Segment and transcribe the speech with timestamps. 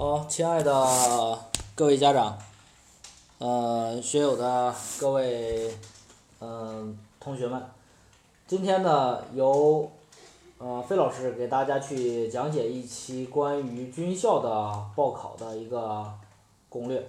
[0.00, 0.72] 好，亲爱的
[1.74, 2.38] 各位家长，
[3.38, 5.76] 呃，学友的各位，
[6.38, 7.60] 嗯、同学们，
[8.46, 9.90] 今天呢，由
[10.58, 16.06] 呃费老师给大家去讲解一期关于军校的报考的一个
[16.68, 17.04] 攻略。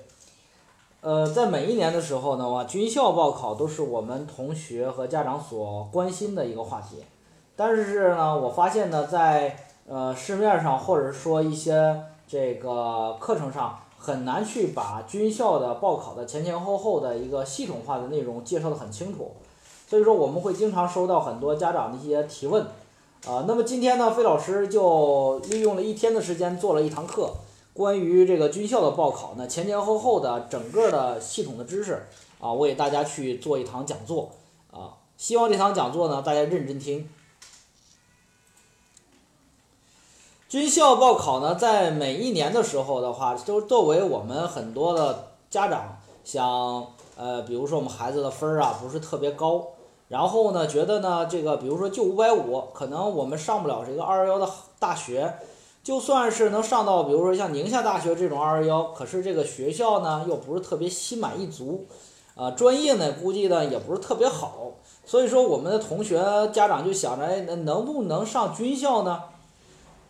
[1.01, 7.03] 呃，在每一年的时候呢，哇，军校报考都是我们同学和家长所关心的一个话题。
[7.55, 9.55] 但是呢，我发现呢，在
[9.87, 19.35] 呃市面上或者说一些这个课程上，很难去把军校的报考的前前后后的一个系统化的内容介绍的很清楚。
[19.87, 22.63] 所以说，我们会经常收到很多家长的一些提问。
[23.27, 27.33] 啊、那么今天呢，费老师就利用了一天的时间做了一堂课，
[27.73, 32.05] 关于这个军校的报考呢，前前后后的整个的系统的知识
[32.39, 34.29] 啊，我给大家去做一堂讲座
[34.71, 37.09] 啊，希望这堂讲座呢，大家认真听。
[40.49, 49.63] 军校报考呢，在每一年的时候的话，都作为我们很多的家长想，呃，比如说我们孩子的分儿啊不是特别高，
[50.07, 55.35] 然后呢，觉得呢这个比如说就五百五，可能我们上不了这个二幺幺的大学，
[55.83, 61.85] 就算是能上到比如说像宁夏大学这种二幺幺，可是这个学校呢又不是特别心满意足，
[62.33, 64.71] 啊、专业呢估计呢也不是特别好，
[65.05, 66.17] 所以说我们的同学
[66.51, 69.21] 家长就想着，哎，能不能上军校呢？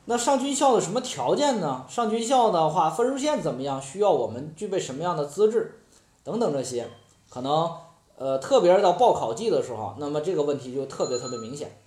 [0.09, 1.85] 那上军校的什么条件呢？
[1.87, 3.79] 上军校的话，分数线怎么样？
[3.79, 5.83] 需要我们具备什么样的资质？
[6.23, 6.87] 等等这些，
[7.29, 7.71] 可能
[8.17, 11.77] 呃，特别是到报考季的时候，那么这个问题就特别特别明显。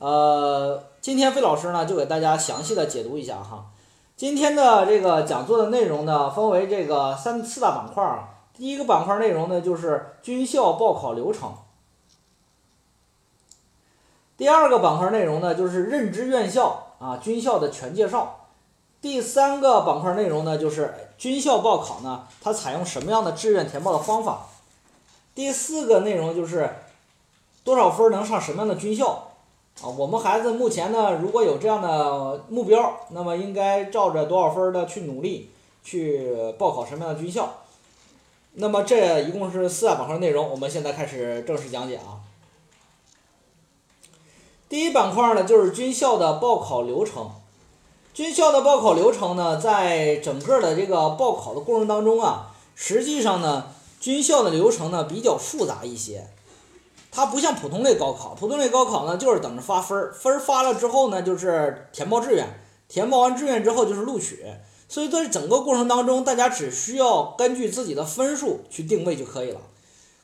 [0.00, 3.66] 呃，今天费老师呢就给大家详细的解读一下哈。
[4.16, 8.24] 今天的这个讲座的内容呢，分为这个三四大板块儿。
[8.54, 11.54] 第一个板块内容呢就是军校报考流程。
[14.36, 18.46] 第二个板块内容呢就是认知院校啊，军校的全介绍。
[19.00, 24.46] 第三个板块内容呢就是军校报考呢，它采用什么样的志愿填报的方法。
[25.34, 26.68] 第四个内容就是
[27.62, 29.28] 多少分能上什么样的军校
[29.80, 29.86] 啊？
[29.86, 35.50] 我们孩子目前呢，如果有这样的目标，那么应该照着多少分的去努力，
[35.84, 37.48] 去报考什么样的军校。
[38.54, 42.17] 那么这一共是四大板块内容，我们现在开始正式讲解啊。
[44.68, 47.30] 第一板块呢，就是军校的报考流程。
[48.12, 53.68] 军校的报考流程呢，在整个的这个报考的过程当中啊，实际上呢，
[53.98, 56.28] 军校的流程呢比较复杂一些。
[57.10, 64.44] 它不像普通类高考，普通类高考呢就是等着发分儿，分儿发了之后呢就是填报志愿，填报完志愿之后就是录取。
[64.86, 69.60] 所以在整个过程当中，大家只需要根据自己的分数去定位就可以了。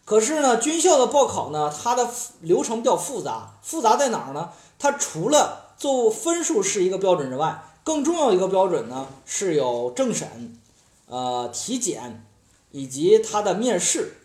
[0.05, 2.09] 可是呢，军校的报考呢，它的
[2.41, 4.51] 流程比较复杂，复杂在哪儿呢？
[4.79, 10.59] 它除了做分数是一个标准之外，更重要一个标准呢是有政审、
[11.07, 12.27] 呃体检
[12.71, 14.19] 以及它的面试。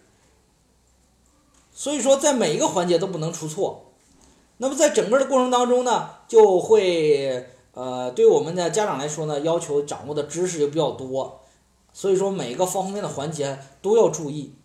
[1.74, 3.86] 所以说，在每一个环节都不能出错。
[4.58, 11.40] 那么在整个的过程当中呢，就会呃对我们的家长来说呢，要求掌握的知识就比较多，
[11.94, 14.56] 所以说每一个方方面的环节都要注意。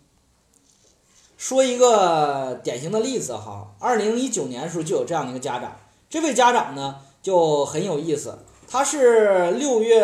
[1.37, 5.75] 说一个典型的例子哈，二零一九年的时候就有这样的一个家长，
[6.09, 9.99] 这位家长呢就很有意思，他是六月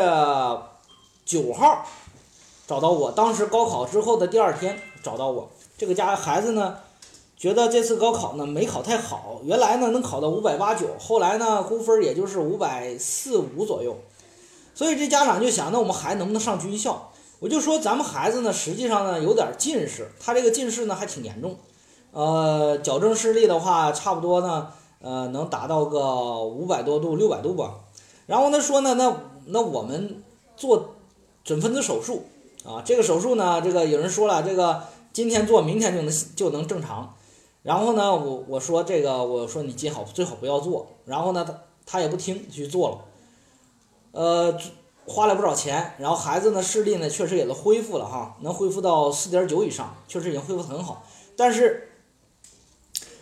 [1.23, 1.85] 九号
[2.67, 6.77] 找到我，当时高考之后的第二天找到我，这个家孩子呢
[7.37, 13.97] 觉得这次高考呢没考太好，原来呢能考到五百八九，后来呢估分也就是五百四五左右，
[14.75, 17.10] 所以这家长就想，那我们孩子能不能上军校？
[17.41, 21.57] 我就说咱们孩子呢，实际上呢有点近视，他这个近视呢还挺严重，
[22.11, 24.71] 呃，矫正视力的话，差不多呢，
[25.01, 27.79] 呃，能达到个五百多度、六百度吧。
[28.27, 30.21] 然后他说呢，那那我们
[30.55, 30.93] 做
[31.43, 32.25] 准分子手术
[32.63, 37.15] 啊，这个手术呢，这个有人说了，这个今天做，明天就能就能正常。
[37.63, 40.89] 然后呢，我我说这个，我说你最好最好不要做。
[41.05, 41.57] 然后呢，他
[41.87, 42.97] 他也不听，去做了，
[44.11, 44.55] 呃。
[45.07, 51.03] 花了不少钱，然后孩子呢视力呢确实也都恢复了哈，能恢复到四点九以上，确实已经恢复很好。
[51.35, 51.89] 但是，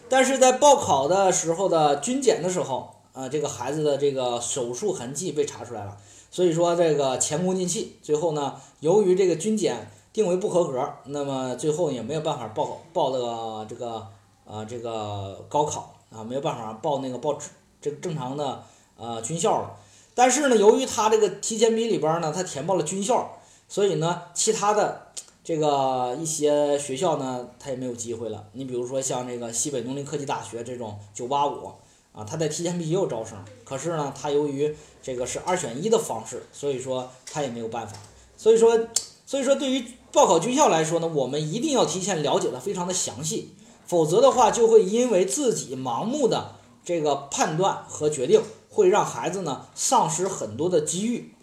[0.10, 5.98] 但是在报考的时候的军检的时候，啊、这个孩子的这个手术痕迹被查出来了，
[6.30, 7.98] 所以说这个前功尽弃。
[8.02, 14.08] 最后呢，由于这个军检定为不合格，那么最后也没有办法报报这个这个
[14.46, 17.38] 啊、这个高考啊，没有办法报那个报
[17.80, 18.64] 这个正常的
[18.98, 19.76] 呃军校了。
[20.20, 23.40] 但是呢，由于他这个提前批里边呢，他填报了军校，
[23.70, 25.14] 所以呢，其他的
[25.46, 28.44] 这个一些学校呢，他也没有机会了。
[28.52, 31.72] 你比如说像这个西北农林科技大学这种985
[32.12, 37.96] 啊，他在提前批又招生，可是呢，他由于这个是二选一的方式，所以说他也没有办法。
[38.36, 38.78] 所以说，
[39.26, 43.54] 所以说对于报考军校来说呢，我们一定要提前了解的非常的详细，
[43.86, 51.34] 否则的话就会因为自己盲目的这个判断和决定，会让孩子呢丧失很多的机遇，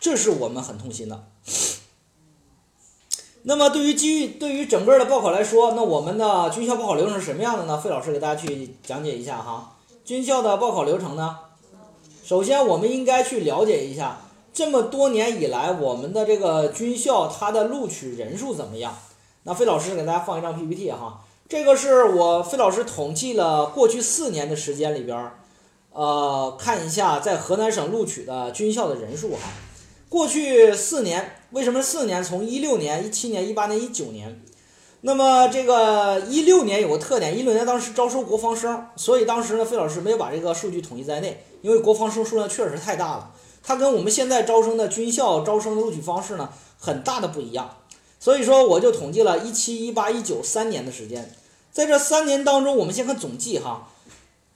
[0.00, 1.24] 这是我们很痛心的。
[3.42, 7.78] 那么对于机遇，对于整个的报考来说，那我们的军校报考流程是什么样的呢？
[7.78, 9.76] 费老师给大家去讲解一下哈。
[10.04, 11.38] 军校的报考流程呢，
[12.22, 14.20] 首先我们应该去了解一下，
[14.52, 18.94] 这么多年以来我们的这个军校它的录取人数怎么样？
[19.44, 25.32] 那费老师给大家放一张 PPT 哈，这个是我费老师统计了过去四年的时间里边，
[25.92, 29.50] 呃，看一下在河南省录取的军校的人数哈。
[30.08, 32.22] 过去四年，为什么四年？
[32.22, 34.40] 从一六年、一七年、一八年、一九年。
[35.02, 43.32] 那么这个一六年有个特点，一六年当时招收国防生，所以当时呢，费老师没有把这个数据统计在内，因为国防生数量确实太大了，
[43.62, 47.78] 它跟我们现在招生的军校招生的录取方式呢，很大的不一样。
[48.18, 51.34] 所以说，我就统计了一七、一八、一九三年的时间，
[51.72, 53.88] 在这三年当中，我们先看总计哈，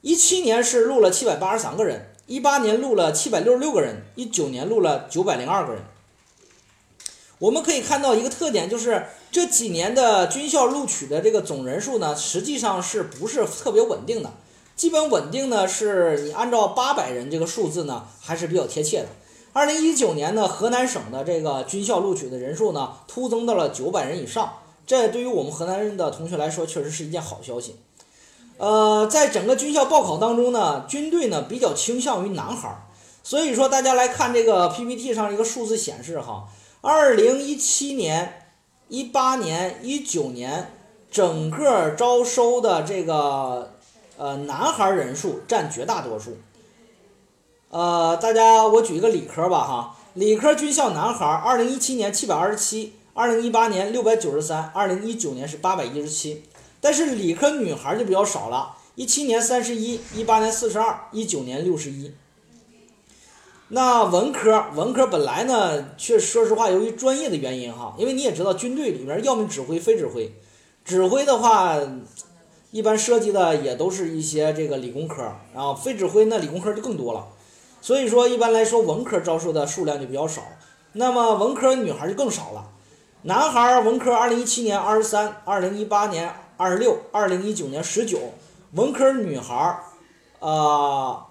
[0.06, 2.10] 一七年是录了七百八十三个人。
[2.26, 5.82] 一八年录了七百六十六个人，一九年录了九百零二个人。
[7.38, 14.30] 我们可以看到一个特点，就是这几年的军校录取的这个总人数呢，实际上是不是特别稳定的？
[14.76, 19.08] 基本稳定呢，是你按照八百人这个数字呢，还是比较贴切的。
[19.54, 27.76] 二零一九年呢，河南省的这个军校录取的人数呢，突增到了九百人以上，这对于我们河南人的同学来说，确实是一件好消息。
[28.56, 32.86] 呃，在整个军校报考当中呢，军队呢比较倾向于男孩，
[33.22, 36.44] 所以说大家来看这个 PPT 上一个数字显示哈，
[36.80, 38.46] 二零一七年、
[38.88, 40.70] 一八年、一九年
[41.10, 43.72] 整个招收的这个
[44.16, 46.38] 呃男孩人数占绝大多数。
[47.70, 56.44] 呃，大家我举一个理科吧哈，理科军校男孩二零一七年七百二十七，二零一八年六百九十三，二零一九年是八百一十七。
[56.84, 62.12] 但是理科女孩就比较少了，一七年三十一，一八年四十二，一九年六十一。
[63.69, 70.31] 那文科，文科本来呢，却说实话，由于专业的原因哈，因为你也知道，军队里面要么指挥，非指挥。
[70.84, 71.75] 指挥的话，
[72.70, 77.28] 一般涉及的也都是一些这个理工科，然后非指挥那理工科就更多了。
[77.81, 80.42] 所以说，一般来说，文科招收的数量就比较少，
[80.92, 82.72] 那么文科女孩就更少了。
[83.22, 86.31] 男孩文科二零一七年二十三，二零一八年。
[86.56, 88.32] 二十六，二零一九年十九，
[88.74, 91.26] 文科女孩儿，啊，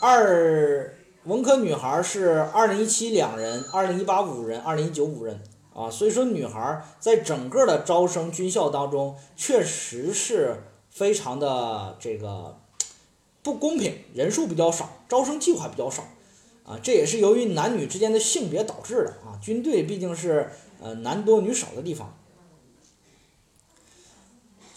[0.00, 0.94] 二
[1.24, 5.42] 文科女孩是二零一七两人，二零一八五人，二零一九五人
[5.74, 12.56] 啊，所以说女孩在整个的招生军校当中，确实是非常的这个
[13.42, 16.04] 不公平，人数比较少，招生计划比较少，
[16.64, 20.50] 啊，这也是由于男女之间的性别导致的啊，军队毕竟是
[20.80, 22.14] 呃男多女少的地方。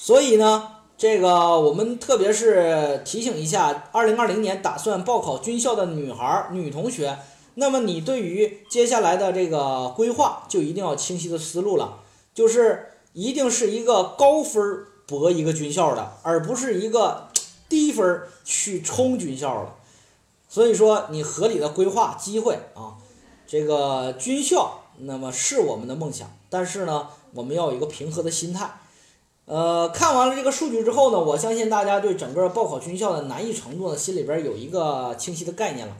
[0.03, 0.67] 所以呢，
[0.97, 7.17] 这个我们特别是提醒一下，二零二零年打算报考军校的女孩、女同学，
[7.53, 11.99] 那么你对于接下来的这个规划就一定要清晰的思路了，
[12.33, 14.61] 就是一定是一个高分
[15.07, 17.29] 博一个军校的，而不是一个
[17.69, 19.69] 低分去冲军校的。
[20.49, 22.97] 所以说，你合理的规划机会啊，
[23.47, 28.69] 这个军校那么是我们的梦想，但是呢，我们要有一个平和的心态。
[29.45, 35.93] 呃，看完了这个数据之后呢，我相信大家对整个报考军校的难易程度呢，心里边有一个清晰的概念了。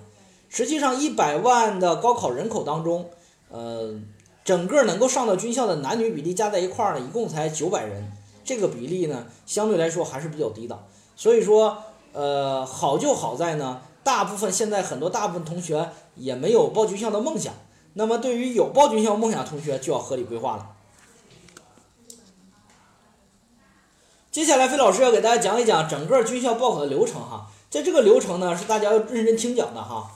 [0.47, 3.09] 实际上，一百万的高考人口当中，
[3.49, 3.99] 呃，
[4.45, 8.11] 整个能够上到军校的男女比例加在一块儿呢，一共才九百人，
[8.45, 10.79] 这个比例呢，相对来说还是比较低的。
[11.17, 11.79] 所以说，
[12.13, 17.53] 呃，好就好在呢，大部分现在很多大部分同学也没有报军校的梦想。
[17.95, 20.69] 那么，对于有报军校梦想的同学，就要合理规划了。
[24.33, 27.51] 接下来，费老师要给大家讲一讲整个军校报考的流程哈。
[27.69, 30.09] 在这个流程呢，是大家要认真听讲的哈。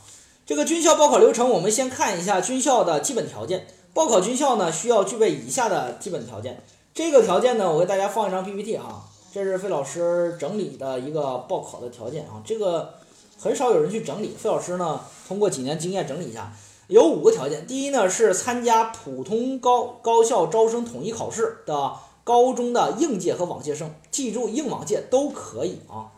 [0.43, 3.67] 这个军校报考流程，我们先看一下军校的基本条件。
[3.93, 6.63] 报考军校呢，需要具备以下的基本条件。
[6.95, 12.41] 这个条件呢，我给大家放一张 PPT 哈，这是费老师整理的一个报考的条件啊。
[12.43, 12.95] 这个
[13.39, 16.51] 很少有人去整理，费老师呢，通过几年经验整理一下，
[16.87, 17.67] 有五个条件。
[17.67, 21.93] 第一呢，是参加普通高高校招生统一考试的。
[22.27, 26.11] 高中的应届和往届生，记住应往届都可以啊。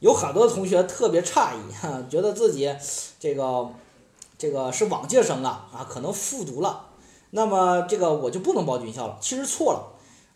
[0.00, 2.74] 有很多同学特别诧异，哈，觉得自己
[3.20, 3.68] 这个
[4.38, 6.86] 这个是往届生啊啊，可能复读了，
[7.32, 9.18] 那么这个我就不能报军校了。
[9.20, 9.92] 其实错了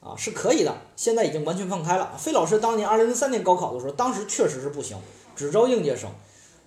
[0.06, 0.76] 啊，是可以的。
[0.96, 2.12] 现在已经完全放开了。
[2.18, 4.98] 费老师当年二零零三年高考的时候，当时确实是不行，
[5.34, 6.10] 只招应届生。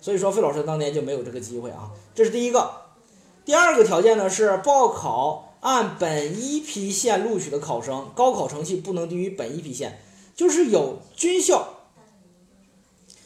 [0.00, 1.92] 所以说，费老师当年就没有这个机会啊。
[2.16, 2.68] 这是第一个。
[3.44, 10.00] 第二个条件呢是报考按本一批线录取的考生，高考成绩不能低于本一批线，
[10.34, 11.76] 就是有军校。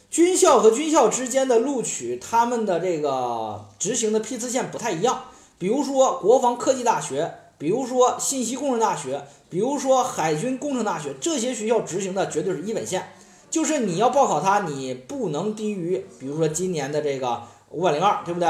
[0.09, 5.25] 军校和军校之间的录取，他们的这个执行的批次线不太一样。
[5.57, 13.09] 比如说国防科技大学，比如说信息工程大学，比如说海军工程大学，这些学校执行的绝对是一本线，
[13.49, 18.49] 就是你要报考它，你不能低于，比如说今年的这个五百零二，对不对？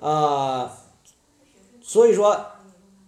[0.00, 0.68] 呃，
[1.80, 2.44] 所以说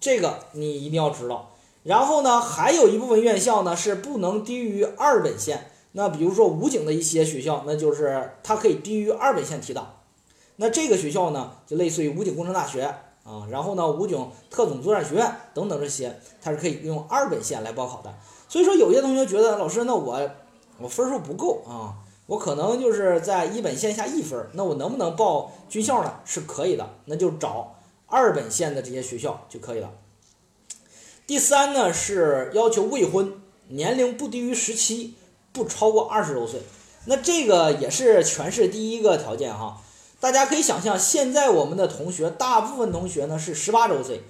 [0.00, 1.50] 这个你一定要知道。
[1.82, 5.70] 然后呢，还有一部分院校呢是不能低于二本线。
[5.92, 9.96] 那比如说武警的一些学校，那就是它可以低于二本线提档。
[10.56, 12.82] 那这个学校呢，就类似于武警工程大学
[13.24, 18.14] 啊，然后呢，武警特种作战学院等等这些，它是可以用二本线来报考的。
[18.48, 20.30] 所以说，有些同学觉得老师，那我
[20.78, 21.94] 我分数不够啊，
[22.26, 26.12] 我可能就是在一本线下一分，那我能不能报军校呢？
[26.24, 27.74] 是可以的，那就找
[28.10, 29.92] 二本线的这些学校就可以了。
[31.26, 35.14] 第三呢，是要求未婚，年龄不低于十七。
[35.52, 36.60] 不超过二十周岁，
[37.06, 39.82] 那这个也是全市第一个条件哈。
[40.20, 44.22] 大家可以想象，现在我们的同学大部分同学呢是十八周岁，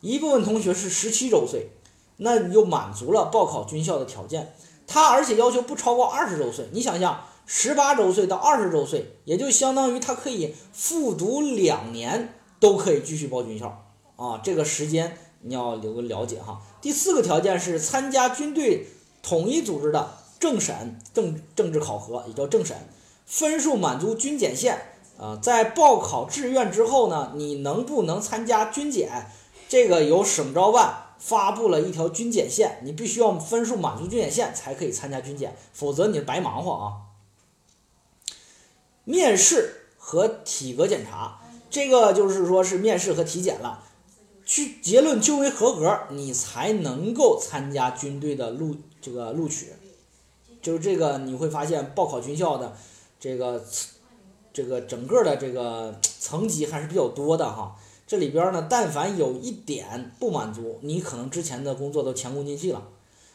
[0.00, 1.68] 一部分同学是十七周岁，
[2.16, 4.54] 那你就满足了报考军校的条件。
[4.86, 13.86] 他而且要求不超过二十周岁，你想想，十八周岁到二十周岁，也就相当于他可以复读两年都可以继续报军校
[14.16, 14.40] 啊。
[14.42, 16.62] 这个时间你要有个了解哈。
[16.80, 18.86] 第四个条件是参加军队
[19.22, 20.18] 统一组织的。
[20.38, 22.76] 政审政政治考核也叫政审，
[23.24, 24.78] 分数满足军检线
[25.18, 29.30] 啊，在报考志愿之后呢，你能不能参加军检？
[29.66, 36.92] 这个由省招办发布了一条军检线，你必须要分数满足军检线才可以参加军检，否则你白忙活啊。
[39.04, 43.82] 面试和体格检查，这个就是说是面试和体检了，
[44.44, 49.72] 去结论均为合格，你才能够参加军队的录这个录取。
[50.62, 52.76] 就是这个，你会发现报考军校的
[53.20, 53.64] 这个
[54.52, 57.76] 这个整个的这个层级还是比较多的哈。
[58.06, 62.82] 这里边呢，但凡有一点不满足，你可能之前的工作都前功尽弃了。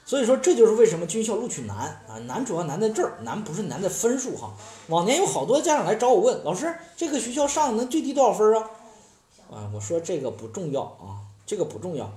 [0.05, 4.53] 所以说，这就是为什么军校录取难啊，难主要难在这儿，难不是难在分数哈。
[4.88, 8.70] 往年有好多家长来找我问老师，这个学校上能最低多少分啊？
[9.50, 12.12] 啊，我说这个不重要啊，这个不重要，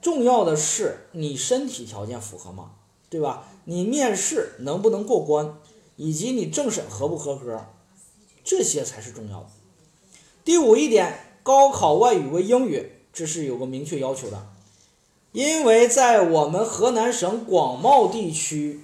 [0.00, 2.72] 重要的是你身体条件符合吗？
[3.08, 3.48] 对吧？
[3.64, 5.54] 你面试能不能过关，
[5.96, 7.66] 以及你政审合不合格，
[8.44, 9.46] 这些才是重要的。
[10.44, 14.46] 第五一点，高考外语为英语，这是有个明确要求的。
[15.36, 18.80] 因为在我们河南省广袤地区，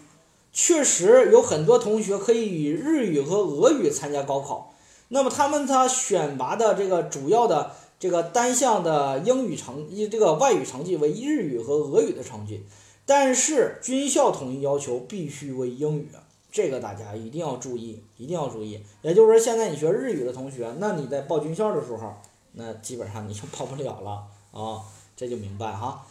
[0.52, 4.75] 确实有很多同学可以以日语和俄语参加高考。
[5.09, 12.62] 那么他们他选拔的这个主要的这个单项的英语成绩这个外语成绩为日语和俄语的成绩。
[13.06, 16.11] 但是军校统一要求必须为英语，
[16.50, 18.78] 这个大家一定要注意，一定要注意。
[19.00, 22.12] 也就是说，现在你学日语的同学，那你在报军校的时候，
[22.52, 24.85] 那基本上你就报不了了啊，
[25.16, 26.04] 这就明白哈。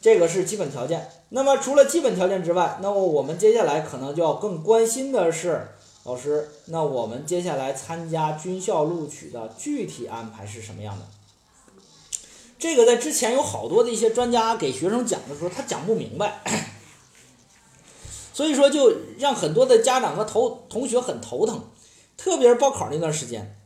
[0.00, 1.10] 这个是基本条件。
[1.30, 5.68] 那么除了基本条件之外，那么我们接下来可能就要更关心的是，
[6.04, 11.04] 老师，那我们接下来参加军校录取的具体安排是什么样的？
[12.58, 16.42] 这个在之前有好多的一些专家给学生讲的时候，他讲不明白，
[18.34, 21.62] 所以说就让很多的家长和头同学很头疼，
[22.16, 23.56] 特别是报考那段时间，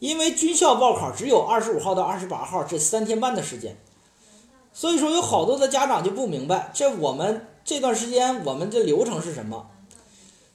[0.00, 3.78] 因为军校报考只有二十五号到二十八号这三天半的时间，
[4.72, 9.70] 所以说有好多的家长就不明白，这我们这段时间我们的流程是什么？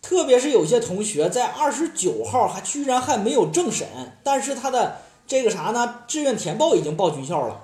[0.01, 3.87] 特别是有些同学在二十九号还居然还没有政审，
[4.23, 4.97] 但是他的。
[5.27, 6.01] 这个啥呢？
[6.07, 7.63] 志愿填报已经报军校了，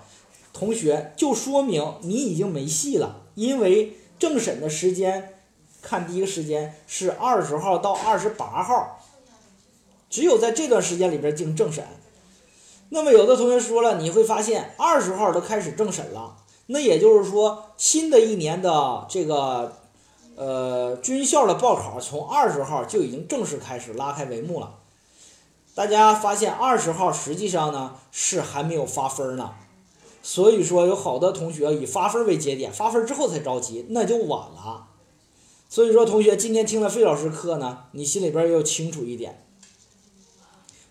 [0.51, 5.35] 同学就说明你已经没戏了，因为政审的时间，
[5.79, 8.99] 看第一个时间是二十号到二十八号，
[10.09, 11.85] 只有在这段时间里边进行政审。
[12.89, 16.37] 那么有的同学说了，你会发现二十号都开始政审了，
[16.71, 19.77] 那也就是说新的一年的这个
[20.37, 24.75] 呃军校的报考从二十号就已经正式开始拉开帷幕了。
[25.75, 29.53] 大家发现二十号实际上呢是还没有发分呢，
[30.23, 34.87] 所以说有好多同学以发分为节点，发分之后才着急，那就晚了。
[35.69, 39.45] 所以说同学今天听了费老师课呢，你心里边要清楚一点。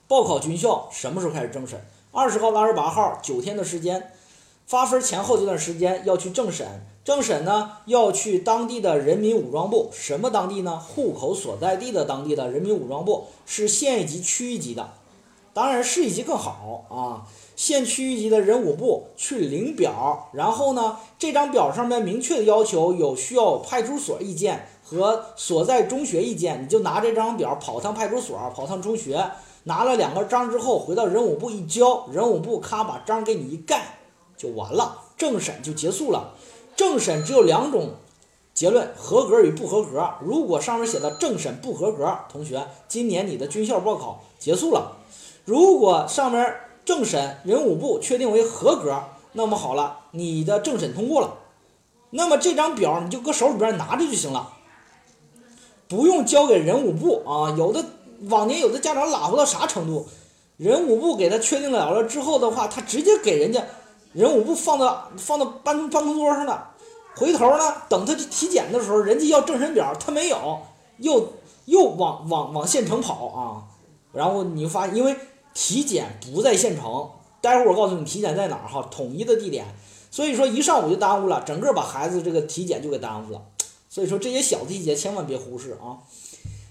[0.09, 1.87] 报考军校什么时候开始政审？
[2.13, 4.13] 二十号到二十八号九天的时间，
[4.71, 6.65] 发分前后这段时间要去政审，
[7.03, 10.79] 政审呢要去当地的人民武装部，什么当地呢？
[10.79, 14.91] 户口所在地的当地的人民武装部是县一级、区一级的，
[15.53, 17.27] 当然市一级更好啊。
[17.57, 29.33] 县区一级的人武部去领表，然后呢，这张表上面明确的要求有需要派出所意见和所在中学意见，你就拿这张表跑趟派出所，跑趟中学，
[29.65, 33.99] 拿了两个章之后，回到人武部一交，人武部咔把章给你一盖，
[34.40, 36.32] 就完了，政审就结束了。
[36.75, 37.90] 政审只有两种
[38.54, 40.14] 结论：合格与不合格。
[40.23, 44.97] 如果上面写的政审不合格，同学，今年你的军校报考结束了。
[45.44, 46.56] 如果上面
[46.87, 48.99] 政审人武部确定为合格，
[49.32, 51.35] 那么好了，你的政审通过了，
[52.09, 54.54] 那么这张表你就搁手里边拿着就行了，
[55.87, 57.54] 不用交给人武部啊。
[57.59, 57.85] 有的
[58.30, 60.09] 往年有的家长拉乎到啥程度，
[60.56, 63.62] 人武部给他确定了了之后的话，他直接给人家
[64.12, 66.71] 人武部放到放到办办公桌上了，
[67.17, 70.61] 回头呢等他去体检的时候，人家要政审表他没有，
[70.99, 71.33] 又
[71.67, 73.64] 又往往往县城跑啊，
[74.12, 75.17] 然后你发因为。
[75.52, 79.67] 体检不在县城，待会儿我告诉你体检在哪儿哈，统一的地点。
[80.09, 83.43] 所以说一上午就耽误了，整个把孩子这个体检就给耽误了。
[83.88, 85.99] 所以说这些小细节千万别忽视啊。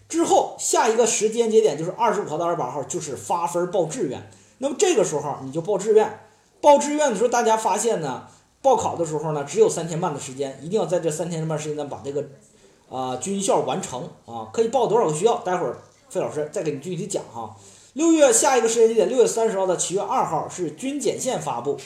[0.08, 4.32] 之后下一个时间节点就是二十五号到二十八号，就是发分报志愿。
[4.60, 6.29] 那么这个时候你就报志愿，
[6.62, 8.28] 报志愿的时候大家发现呢，
[8.62, 12.26] 报考的时候呢只有三天半的时间，一定要在这三天半时间呢把这个
[12.90, 14.48] 啊军校完成啊。
[14.52, 15.36] 可以报多少个学校？
[15.38, 15.78] 待会儿
[16.10, 17.56] 费老师再给你具体讲哈。
[17.94, 21.78] 六月下一个时间节点，六月三十号到七月二号是军检线发布。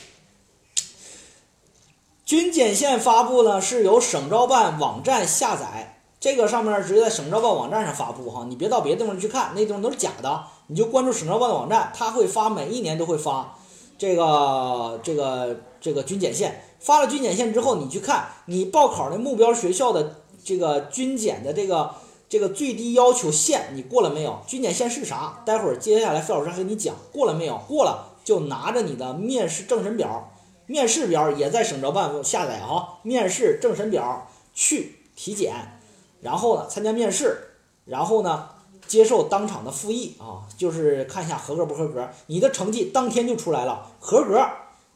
[2.25, 13.55] 军检线发布呢是由省招办网站下载，这个上面直接在省招办网站上发布哈，你别到别的地方去看，那地方都是假的，你就关注省招办的网站，他会发，每一年都会发
[14.03, 16.61] 这个这个这个军检线。
[16.79, 21.95] 发了军检线之后，你去看你报考的目标学校的这个军检的这个。
[22.29, 24.39] 这个最低要求线你过了没有？
[24.47, 25.43] 军检线是啥？
[25.45, 26.95] 待会儿接下来费老师还给你讲。
[27.11, 27.59] 过了没有？
[27.67, 30.31] 过了就拿着你的面试政审表，
[30.65, 32.97] 面试表也在省招办下载啊。
[33.03, 35.79] 面试政审表去体检，
[36.21, 37.37] 然后呢参加面试，
[37.85, 38.49] 然后呢
[38.87, 42.09] 接受当场的复议啊，就是看一下合格不合格。
[42.27, 44.45] 你的成绩当天就出来了，合格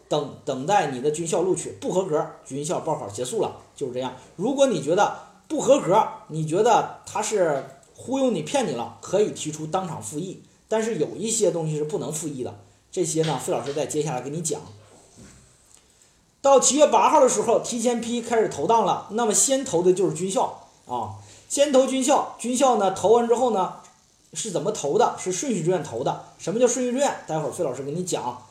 [0.07, 4.13] 等等待你的军校录取，不合格军校报考结束了，就是这样。
[4.35, 7.63] 如果你觉得，不合格，你觉得他是
[7.95, 10.43] 忽悠你、骗你了，可以提出当场复议。
[10.69, 12.59] 但是有一些东西是不能复议的，
[12.91, 14.59] 这些呢，费老师在接下来给你讲。
[16.41, 19.07] 到七月八号的时候，提前批开始投档了。
[19.11, 21.15] 那么先投的就是军校啊，
[21.47, 22.35] 先投军校。
[22.37, 23.75] 军校呢，投完之后呢，
[24.33, 25.15] 是怎么投的？
[25.17, 26.25] 是顺序志愿投的。
[26.37, 27.15] 什么叫顺序志愿？
[27.27, 28.41] 待会儿费老师给你讲。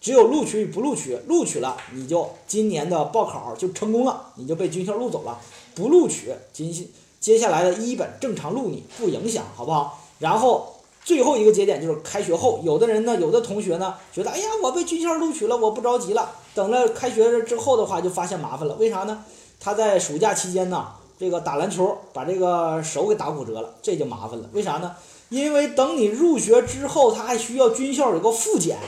[0.00, 5.38] 只有录取与不录取，录取了你就今年的报考就成功了，你就被军校录走了。
[5.74, 10.00] 不录取，今接下来的一本正常录你不影响，好不好？
[10.18, 16.32] 然后最后一个节点就是开学后，有的人呢，有的同学呢，觉得哎呀，我被军校录取了，我不着急了。
[16.54, 18.74] 等了开学之后的话，就发现麻烦了。
[18.76, 19.22] 为啥呢？
[19.60, 20.88] 他在暑假期间呢，
[21.20, 24.48] 这个打篮球把这个手给打骨折了，这就麻烦了。
[24.54, 24.96] 为啥呢？
[25.28, 28.78] 因为等你入学之后，他还需要军校有个复检。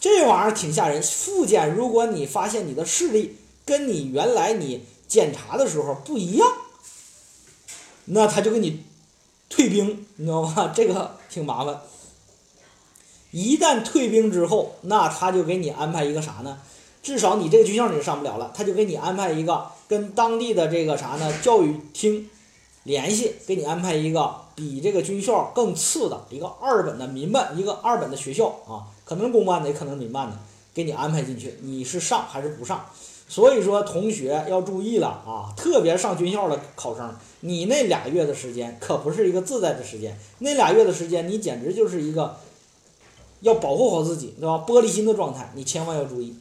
[0.00, 3.36] 这玩意儿挺吓人，复检，如果你发现你的视力
[3.66, 6.48] 跟你原来你检查的时候不一样，
[8.06, 8.84] 那他就给你
[9.50, 10.72] 退兵，你知道吗？
[10.74, 11.82] 这个挺麻烦。
[13.30, 16.58] 一旦退兵之后，那他就给你安排一个啥呢？
[17.02, 21.30] 至少你这个军校你就上不了了，他就给你安排一个跟当地的这个啥呢？
[21.42, 22.30] 教育厅
[22.84, 28.88] 联系，给你安排一个比这个军校更次的一个二本的民办一个二本的学校啊。
[29.04, 30.38] 可能公办的，也可能民办的，
[30.72, 32.86] 给你安排进去，你是上还是不上？
[33.28, 35.52] 所以说，同学要注意了啊！
[35.54, 42.36] 特别上军校的考生，你那俩月的时间可不是一个自在的时间，那俩月的时间，你简直就是一个
[43.40, 44.64] 要保护好自己，对吧？
[44.66, 46.34] 玻璃心的状态，你千万要注意。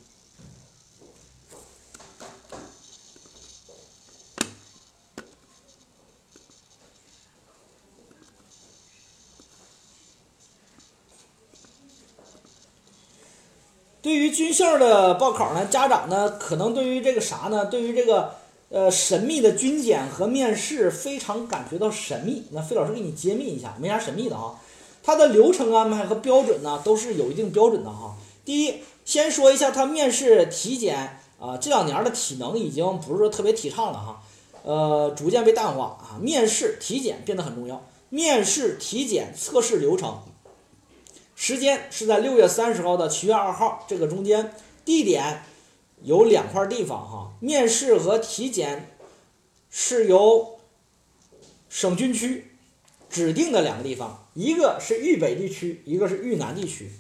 [14.12, 17.67] 对于军校的报考呢，家长呢可能对于这个啥呢？
[17.67, 18.34] 对于这个
[18.67, 22.43] 呃神秘的军检和面试非常感觉到神秘。
[22.52, 24.60] 那费老师给你揭秘一下，没啥神秘的哈。
[25.02, 28.17] 它的流程安排和标准呢都是有一定标准的哈。
[28.43, 34.21] 第一，先说一下它面试体检啊，这两年的体能已经不是说特别提倡了哈，
[34.63, 36.19] 呃，逐渐被淡化啊。
[36.19, 40.19] 面试体检变得很重要，面试体检测试流程。
[41.44, 44.54] 时间是在六月三十号到七月二号这个中间，
[44.86, 45.42] 地点
[46.04, 48.96] 有两块地方哈，面试和体检
[49.72, 50.60] 是由
[51.68, 52.52] 省军区
[53.10, 56.92] 指定的两个地方，一个是豫北地区，一个是豫南地区。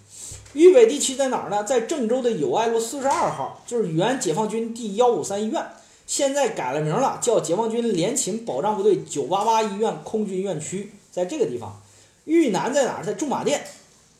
[0.53, 1.63] 豫北地区在哪儿呢？
[1.63, 5.63] 在郑州的友爱路四十二号，就是原解放军第幺五三医院，
[6.07, 11.79] 现在改了名了，叫解放军联勤保障部队九八八医院空军院区，在这个地方。
[12.25, 13.03] 豫南在哪儿？
[13.03, 13.65] 在驻马店，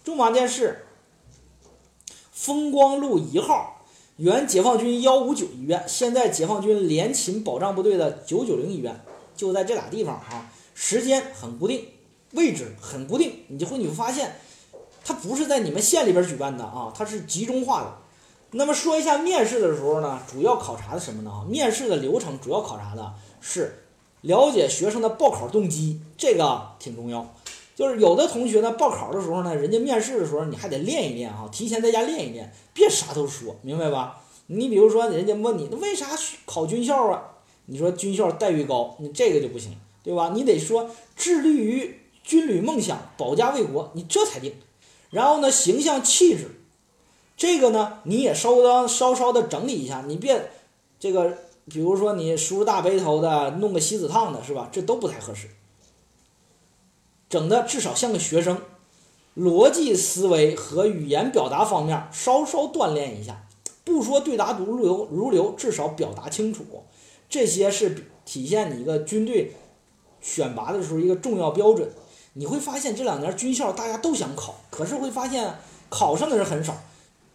[0.04, 0.86] 驻马店是
[2.32, 3.86] 风光路一号，
[4.18, 9.00] 原解放军幺五九医院，现在解放军联勤保障部队的九九零医院，
[9.36, 10.52] 就在这俩地方啊。
[10.74, 11.86] 时间很固定，
[12.32, 14.36] 位置很固定，你就会你会发现。
[15.04, 17.98] 它不是在你们县里边举办的啊，它是集中化的。
[18.52, 21.46] 那么说一下面试的时候呢，主要考察的什么呢？
[21.48, 23.84] 面试的流程主要考察的是
[24.22, 27.36] 了解学生的报考动机，这个挺重要。
[27.82, 34.22] 就是有的同学呢，报考的时候呢，人家面试的时候你还得练一练啊，提前在家练一练，别啥都说明白吧？
[34.46, 36.06] 你比如说人家问你，那为啥
[36.46, 37.24] 考军校啊？
[37.66, 40.30] 你说军校待遇高，你这个就不行，对吧？
[40.32, 44.54] 你得说致力于军旅梦想，保家卫国，你这才定。
[45.10, 46.52] 然后呢，形象气质，
[47.36, 50.52] 这个呢，你也稍当稍稍的整理一下，你别
[51.00, 51.36] 这个，
[51.68, 54.70] 比如说你梳大背头的，弄个锡纸烫的，是吧？
[54.72, 55.48] 这都不太合适。
[57.32, 58.62] 整的至少像个学生，
[59.38, 63.48] 逻辑思维和语言表达方面稍稍锻炼一下，
[63.86, 66.66] 不说对答如流如流，至少表达清楚，
[67.30, 69.54] 这些是体现你一个军队
[70.20, 71.90] 选拔的时候一个重要标准。
[72.34, 75.56] 你会发现这两年军校大家都想考，可是会发现
[75.88, 76.76] 考上的人很少，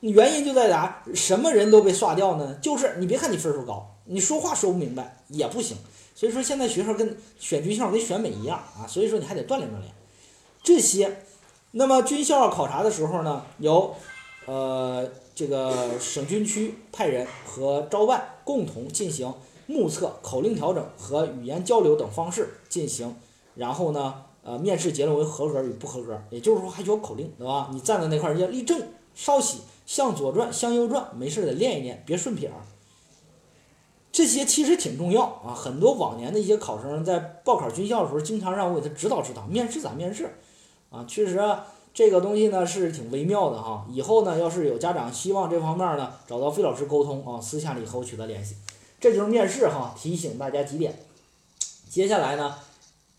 [0.00, 1.02] 原因就在哪？
[1.14, 2.54] 什么人都被刷掉呢？
[2.60, 5.78] 就是你别看你分数高，你说话说不明白也不行。
[6.16, 9.92] 所以说现在学校跟选军校跟选美一样啊，所以说你还得锻炼锻炼
[10.64, 11.18] 这些。
[11.72, 13.94] 那么军校考察的时候呢，由
[14.46, 19.32] 呃这个省军区派人和招办共同进行
[19.66, 23.14] 目测、口令调整和语言交流等方式进行，
[23.54, 24.22] 然后呢。
[24.48, 27.68] 呃，面试结论为合格与不合格，也就是说还需要口令，对吧？
[27.72, 28.80] 你站在那块儿要立正、
[29.12, 32.54] 稍息、向左转、向右转，没事得练一练，别顺撇儿。
[34.16, 35.52] 这些其实挺重要啊。
[35.52, 40.38] 很多往年的一些考生在报考军校的时候，经常让我给他指导指导，面试咋面试
[40.88, 41.04] 啊？
[41.06, 41.38] 确实
[41.92, 43.86] 这个东西呢是挺微妙的哈。
[43.90, 48.56] 以后呢，要是有家长希望这方面呢找到费老师沟通啊，私下里和我取得联系。
[48.98, 50.98] 这就是面试哈，提醒大家几点。
[51.90, 52.56] 接下来呢？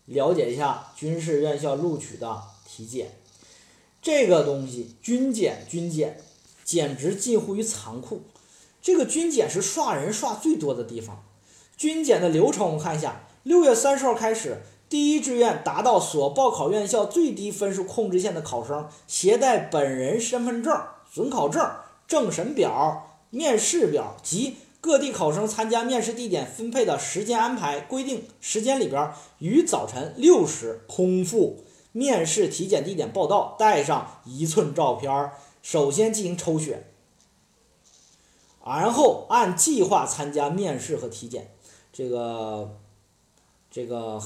[0.06, 3.12] 了解一下军事院校录取的体检，
[4.02, 6.20] 这个东西军检军检
[6.64, 8.22] 简直近乎于残酷。
[8.80, 11.24] 这个军检是刷人刷最多的地方。
[11.76, 20.80] 军检的流程我们看一下：六月三十号开始，第一志愿达到所报考院校最低分数控制线的考生，携带本人身份证、
[21.12, 21.64] 准考证、
[22.06, 24.56] 政审表、面试表及。
[24.80, 29.10] 各地考生参加面试地点分配的时间安排规定时间里边，
[29.40, 36.87] 于早晨六时空腹面试体检地点报到，带上一寸照片首先进行抽选，
[38.76, 41.50] 然后按计划参加面试和体检。
[41.92, 42.76] 这个
[43.70, 44.22] 这个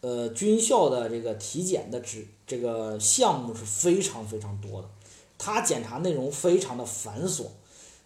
[0.00, 4.88] 呃军校的这个体检的指这个项目是非常非常多的，
[5.38, 7.44] 它检查内容非常的繁琐。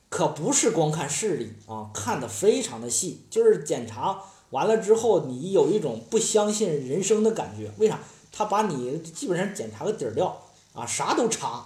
[0.09, 7.71] 可不是光看视力啊，看的非常的细，就是检查完了之后，你有一种不相信人生的感觉。
[7.79, 8.01] 为啥？
[8.33, 10.41] 他把你基本上检查个底儿掉
[10.73, 11.65] 啊，啥都查，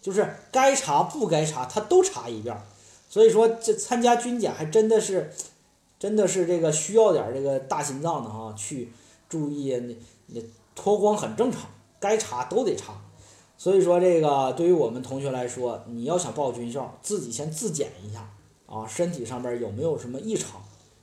[0.00, 2.54] 就是该查不该查他都查一遍。
[3.14, 5.30] 所以说，这参加军检还真的是，
[6.00, 8.90] 真的是这个需要点这个大心脏的哈，去
[9.28, 9.96] 注意那
[10.34, 10.40] 那
[10.74, 11.60] 脱光很正常，
[12.00, 13.00] 该查都得查。
[13.56, 18.28] 所以说，这个对于我们同学来说，你要想报军校，自己先自检一下
[18.66, 20.60] 啊，身体上边有没有什么异常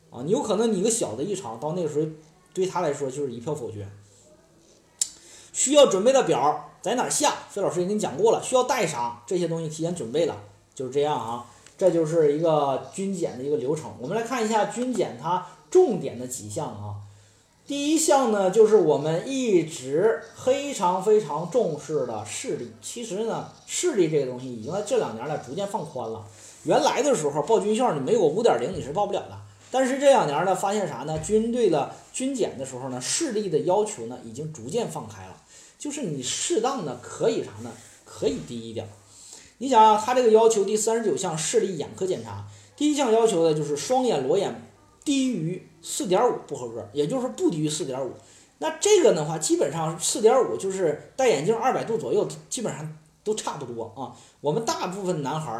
[0.09, 0.21] 啊？
[0.25, 2.05] 你有可能你一个小的异常，到那个时候
[2.53, 3.87] 对他来说就是一票否决。
[5.53, 7.33] 需要准备的表在哪下？
[7.49, 9.23] 费老师也跟你讲过了，需要带啥？
[9.25, 10.35] 这些东西提前准备了，
[10.75, 11.45] 就是这样啊。
[11.81, 13.91] 这就是一个军检的一个流程。
[13.99, 17.01] 我们来看一下军检它重点的几项啊。
[17.65, 22.71] 第一项呢，就是我们一直非常非常重视的视力。
[22.83, 26.23] 其实呢，视力这个东西已经在这两年来逐渐放宽了。
[26.65, 29.35] 原来的时候报军校，你没有五点零你是报不了的。
[29.71, 31.17] 但是这两年呢，发现啥呢？
[31.17, 35.35] 军队的军检的时候呢，视力的要求呢已经逐渐放开了。
[35.79, 37.71] 就是你适当的可以啥呢？
[38.05, 38.87] 可以低一点。
[39.61, 44.67] 你想啊，他这个要求第三十九项视力眼科检查，第一项要求的就是双眼裸眼
[45.05, 45.67] 低于。
[45.83, 48.11] 四点五不合格，也就是不低于四点五。
[48.59, 54.13] 那这个的话，基本上四点五就是戴眼镜二百度左右，基本上都差不多啊。
[54.41, 55.51] 我们大部分男孩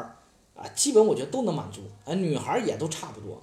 [0.55, 3.41] 啊，基本我觉得都能满足，啊，女孩也都差不多。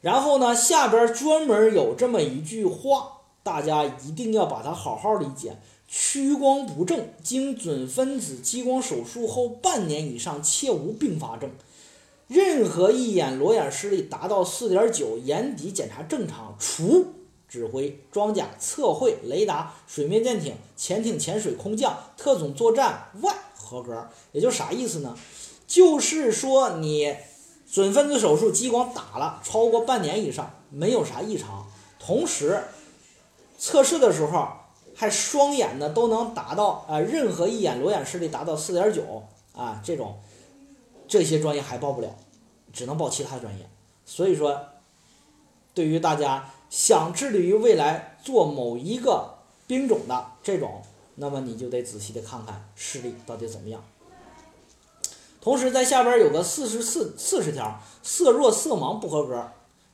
[0.00, 5.56] 然后呢，下边专门有这么一句话，大家一定要把它好好理解：
[5.94, 11.50] 屈光不正，经准分子激光手术后半年以上，切无并发症。
[12.28, 17.08] 任何一眼裸眼视力达到四点九，眼底检查正常，除
[17.46, 24.08] 指挥、装甲、测绘、雷达、水面舰艇、潜艇、潜水、空降、特种作战外合格。
[24.32, 25.14] 也就啥意思呢？
[25.66, 27.14] 就是说你。
[27.70, 31.66] 准分子手术激光打了超过半年以上，没有啥异常。
[31.98, 32.64] 同时，
[33.58, 34.46] 测试的时候
[35.02, 40.20] 还双眼呢都能达到啊，任何一眼裸眼视力达到四点九啊，这种
[41.08, 42.08] 这些专业还报不了，
[42.72, 43.68] 只能报其他专业。
[44.06, 44.60] 所以说，
[45.74, 50.82] 对于大家想致力于未来做某一个兵种的这种，
[51.16, 53.82] 那么你就得仔细的看看视力到底怎么样。
[55.40, 59.50] 同时，在下边有个四十四四十条，色弱色盲不合格，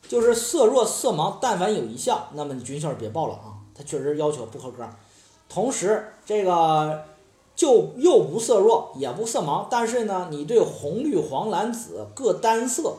[0.07, 4.85] 就是色弱色盲，但凡有一项，那么你军校别报了啊，他确实要求不合格。
[5.49, 7.05] 同时，这个
[7.55, 12.97] 就又不色弱也不色盲，但是呢，你对红绿黄蓝紫各单色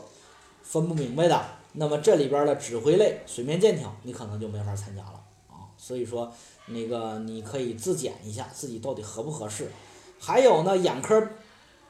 [0.62, 5.68] 分不明白的，那么这里边的指挥类水面舰艇你可能就没法参加了啊。
[5.76, 6.32] 所以说，
[6.66, 9.70] 那个你可以自检一下自己到底合不合适。
[10.18, 11.28] 还有呢，眼科。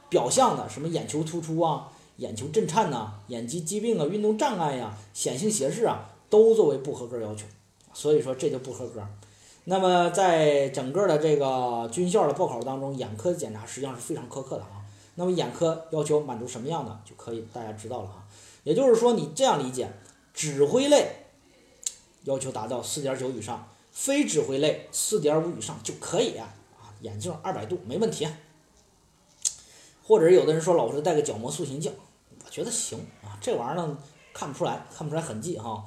[0.09, 7.45] 表象的什么眼球突出啊，眼球震颤呐，眼疾疾病啊，运动障碍呀，显性斜视啊，都作为不合格要求，
[7.93, 9.05] 所以说这就不合格。
[9.65, 14.81] 那么在整个的这个军校的报考当中，眼科检查实际上是非常苛刻的啊。
[15.15, 18.23] 那么眼科要求满足什么样的就可以大家知道了啊。
[18.63, 19.91] 也就是说你这样理解，
[20.33, 21.27] 指挥类
[22.23, 26.53] 要求达到四点九以上，非指挥类四点五以上就可以啊。
[27.01, 28.27] 眼镜二百度没问题。
[30.03, 31.93] 或者有的人说老师戴个角膜塑形镜，
[32.43, 33.97] 我觉得行啊，这玩意儿呢
[34.33, 35.83] 看不出来，看不出来痕迹哈，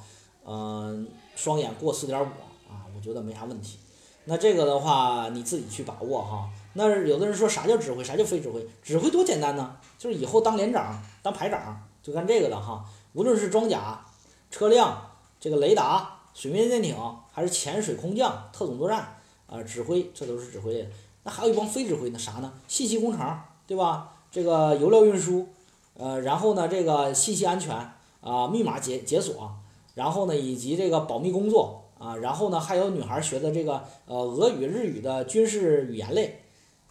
[0.46, 1.06] 嗯，
[1.37, 2.27] 双眼过四点五
[2.68, 3.79] 啊，我觉得没啥问题。
[4.27, 6.49] 那这个的话你自己去把握哈。
[6.73, 8.66] 那有的人说啥叫指挥，啥叫非指挥？
[8.83, 12.85] 指挥多简单呢，就是以后当连长、当排长就干这个的哈。
[13.12, 14.05] 无论是装甲、
[14.51, 16.97] 车辆、这个雷达、水面舰艇，
[17.33, 19.16] 还是潜水、空降、特种作战
[19.47, 20.88] 啊，指挥这都是指挥。
[21.23, 22.53] 那还有一帮非指挥的啥呢？
[22.66, 24.11] 信息工程，对吧？
[24.31, 25.49] 这个油料运输，
[25.97, 27.73] 呃，然后呢，这个信息安全
[28.20, 29.55] 啊，密码解解锁，
[29.94, 36.42] 然后呢，以及这个保密工作啊，然后呢，还有女孩学的这个呃俄语、日语的军事语言类，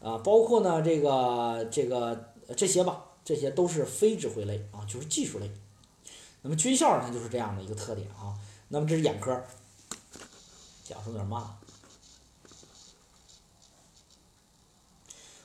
[0.01, 5.51] 啊，包括呢这个这个这些吧，这些都是非指挥类啊，就是技术类。
[6.41, 8.33] 那么军校它就是这样的一个特点啊。
[8.69, 9.43] 那么这是眼科，
[10.83, 11.41] 讲述有点慢。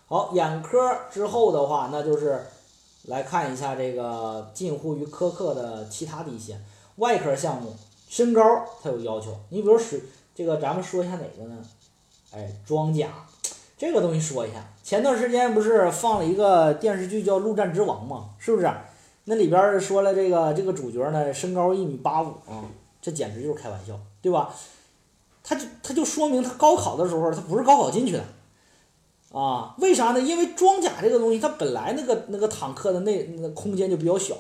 [0.06, 0.78] 好，眼科
[1.12, 2.46] 之后的话，那就是
[3.02, 6.58] 来看一下这个近乎于苛刻的其他的一些
[6.98, 7.74] 外科项目，
[8.08, 8.42] 身高
[8.82, 9.34] 它有要求。
[9.48, 11.56] 你比如是这个，咱们说一下哪个呢？
[12.32, 13.08] 哎，装甲
[13.76, 14.64] 这个东西说一下。
[14.82, 18.30] 前段时间不是放了一个电视剧叫《陆战之王》吗？
[18.38, 18.70] 是不是？
[19.24, 22.64] 那里边说了这个这个主角呢，身高一米八五啊，
[23.00, 24.54] 这简直就是开玩笑，对吧？
[25.44, 28.24] 他就他就说明他高考的时候他不是高考进去的。
[29.32, 30.20] 啊，为啥呢？
[30.20, 34.34] 因为装甲这个东西，它本来那个那个坦克的那那个空间就比较小。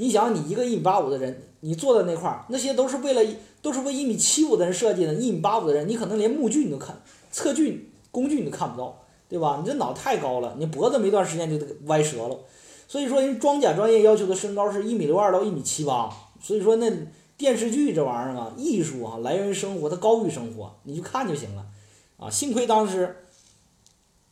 [0.00, 5.12] 你想，你一个一米八五的人，你坐在那块儿，那些都是为了都是为一米七五的人设计的。
[5.12, 9.58] 一米八五的人，你可能连目距你都看，测距工具你都看不到，对吧？
[9.60, 12.38] 你这脑太高了，你脖子没段时间就得歪折了。
[12.86, 16.08] 所以说，人装甲专业要求的身高是一米六二到一米七八。
[16.40, 16.88] 所以说，那
[17.36, 21.66] 电视剧这玩意儿啊，艺术啊，来源于生活，它高于生活，你就看就行了。
[22.18, 23.16] 啊，幸亏当时。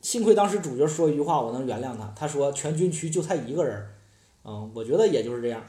[0.02, 2.12] 幸亏当时主角说一句话，我能原谅他。
[2.14, 3.84] 他说全军区就他一个人，
[4.46, 5.62] 嗯，我觉得也就是这样。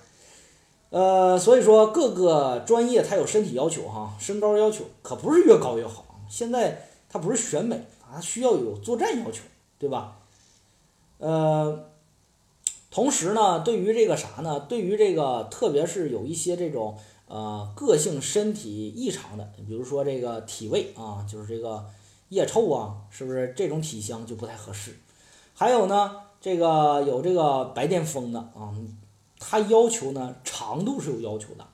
[0.91, 6.05] 呃，所以说各个专业它有身体要求哈，身高要求可不是越高越好。
[6.29, 9.41] 现在它不是选美，它需要有作战要求，
[9.79, 10.19] 对吧？
[11.17, 11.89] 呃，
[12.91, 14.59] 同时呢，对于这个啥呢？
[14.59, 21.85] 对于这个，特别是有一些这种呃个性身体异常的，比如说这个体位啊，就是这个。
[22.29, 24.91] 腋臭啊，是不是这种体香就不太合适？
[25.53, 28.73] 还有呢，这个有这个白癜风的啊，
[29.39, 31.65] 它要求呢长度是有要求的，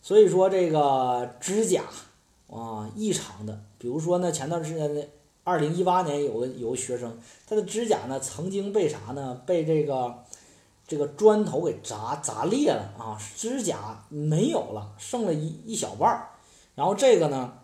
[0.00, 1.82] 所以说这个指甲
[2.48, 5.06] 啊异常的，比如说呢前段时间的
[5.44, 9.42] 二零一八年有个有个学生，他的指甲呢曾经被啥呢？
[9.44, 10.24] 被这个
[10.86, 16.28] 这个砖头给砸砸裂了啊，指甲没有了，剩了一一小半儿，
[16.74, 17.54] 然后这个呢。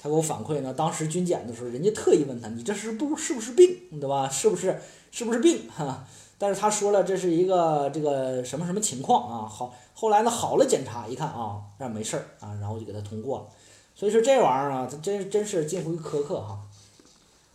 [0.00, 4.28] 他给我反馈呢，当时军检的时候，人家特意问他，你这是不是不是病，对吧？
[4.28, 5.68] 是不是是不是病？
[5.70, 6.04] 哈，
[6.38, 9.48] 但是他说了这是一个这个什么什么情况啊？
[9.48, 13.44] 好，后来呢好了检查一看啊，那没事儿啊，然后就给他通过了。
[13.94, 16.58] 所以说这玩意儿啊，他真真是近乎于苛刻哈。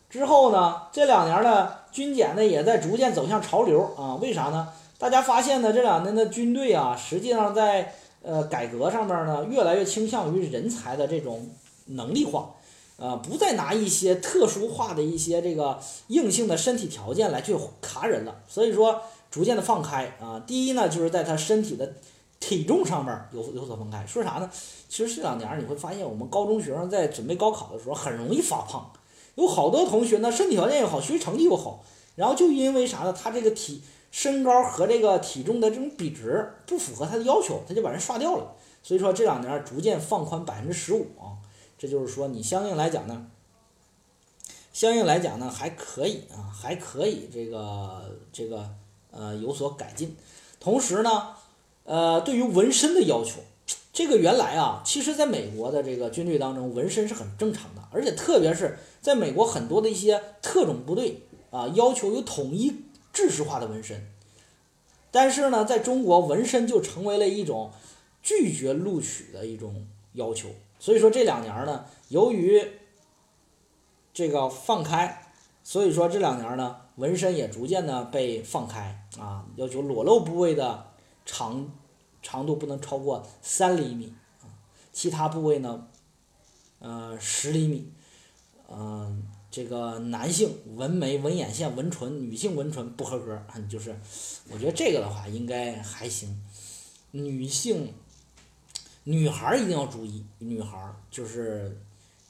[0.09, 4.15] 之后呢，这两年呢，军检呢也在逐渐走向潮流啊。
[4.15, 4.69] 为啥呢？
[4.99, 11.49] 大家发现呢，这两年的军队啊，实际上在呃改革上面呢，越来越倾向于人才的这种
[11.87, 12.51] 能力化，
[12.97, 18.41] 啊，不再拿一些特殊化的一些这个硬性的身体条件来去卡人了。
[18.47, 19.01] 所以说，
[19.31, 20.41] 逐渐的放开啊。
[20.45, 21.93] 第一呢，就是在他身体的
[22.39, 24.05] 体重上面有有所放开。
[24.05, 24.49] 说啥呢？
[24.87, 28.91] 其实这两年你会发现，我们高中学生在准备高考的时候很容易发胖。
[29.35, 31.83] 有好多同学呢，身体条件又好，学习成绩又好，
[32.15, 33.11] 然后就因为啥呢？
[33.11, 38.53] 他这个体身高和这个体重的这种比值不符合他的要求，他就把人刷掉了。
[38.83, 41.33] 所以说这两年逐渐放宽百分之十五啊，
[41.83, 43.27] 这就是说你相应来讲呢，
[44.71, 48.69] 相应来讲呢还可以啊，还可以这个这个
[49.11, 50.15] 呃有所改进。
[50.61, 51.35] 同时呢，
[51.83, 53.41] 呃，对于纹身的要求。
[53.91, 62.73] 这个原来啊，其实在美国的这个军队当中，纹身是很正常的，而且特别是在美国很多的一些特种部队啊，要求有统一
[63.11, 64.07] 制式化的纹身。
[65.11, 67.73] 但是呢，在中国，纹身就成为了一种
[68.21, 70.47] 拒绝录取的一种要求。
[70.83, 72.61] 所以说这两年呢，由于
[74.13, 75.31] 这个放开，
[75.63, 80.91] 所以说这两年呢，纹身也逐渐的被放开啊，要求裸露部位的
[81.25, 81.71] 长。
[82.25, 84.13] 长度不能超过三厘米，
[84.93, 85.89] 其他部位呢，
[86.79, 87.91] 呃，十厘米，
[88.69, 93.37] 嗯，这个男性纹眉、纹眼线、纹唇，女性纹唇不合格，
[93.69, 93.93] 就是，
[94.49, 96.41] 我觉得这个的话应该还行。
[97.11, 97.93] 女性，
[99.05, 101.81] 女孩一定要注意，女孩就是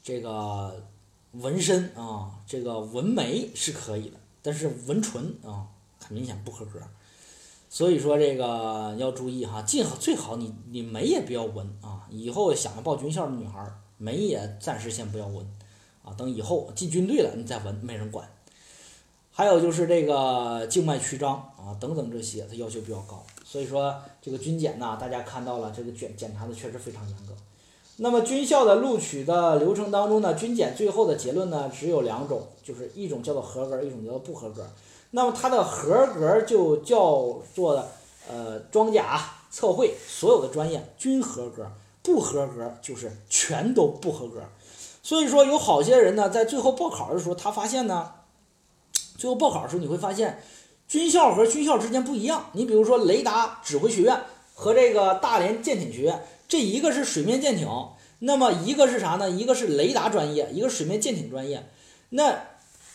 [0.02, 0.82] 这个
[1.32, 5.66] 纹身啊，这个纹眉是可以的，但是纹唇啊，
[6.00, 6.80] 很明显不合格。
[7.68, 12.06] 所以说这个要注意哈，尽好最好你你眉也不要纹啊。
[12.10, 15.44] 以后想要报军校的女孩，眉也暂时先不要纹，
[16.04, 18.28] 啊，等以后进军队了你再纹，没人管。
[19.36, 23.20] 还有就是这个静脉曲张啊等等这些，它要求比较高。
[23.44, 23.92] 所以说
[24.22, 27.34] 这个军检呢，大家看到了这个检检查的确实非常严格。
[27.96, 34.68] 那么军校的录取的流程当中呢，军检最后的结论呢只有两种，就是一种叫做合格，一种叫做不合格。
[35.10, 37.84] 那么它的合格就叫做
[38.28, 39.20] 呃装甲
[39.50, 41.66] 测绘所有的专业均合格，
[42.02, 44.40] 不合格就是全都不合格。
[45.02, 48.10] 所以说有好些人呢，在最后报考的时候，他发现呢，
[49.24, 50.38] 最后报考的时候你会发现，
[50.86, 52.50] 军校和军校之间不一样。
[52.52, 54.20] 你比如说雷达指挥学院
[54.52, 57.66] 和这个大连舰艇学院，这一个是水面舰艇，
[58.18, 59.30] 那么一个是啥呢？
[59.30, 61.66] 一个是雷达专业，一个水面舰艇专业。
[62.10, 62.38] 那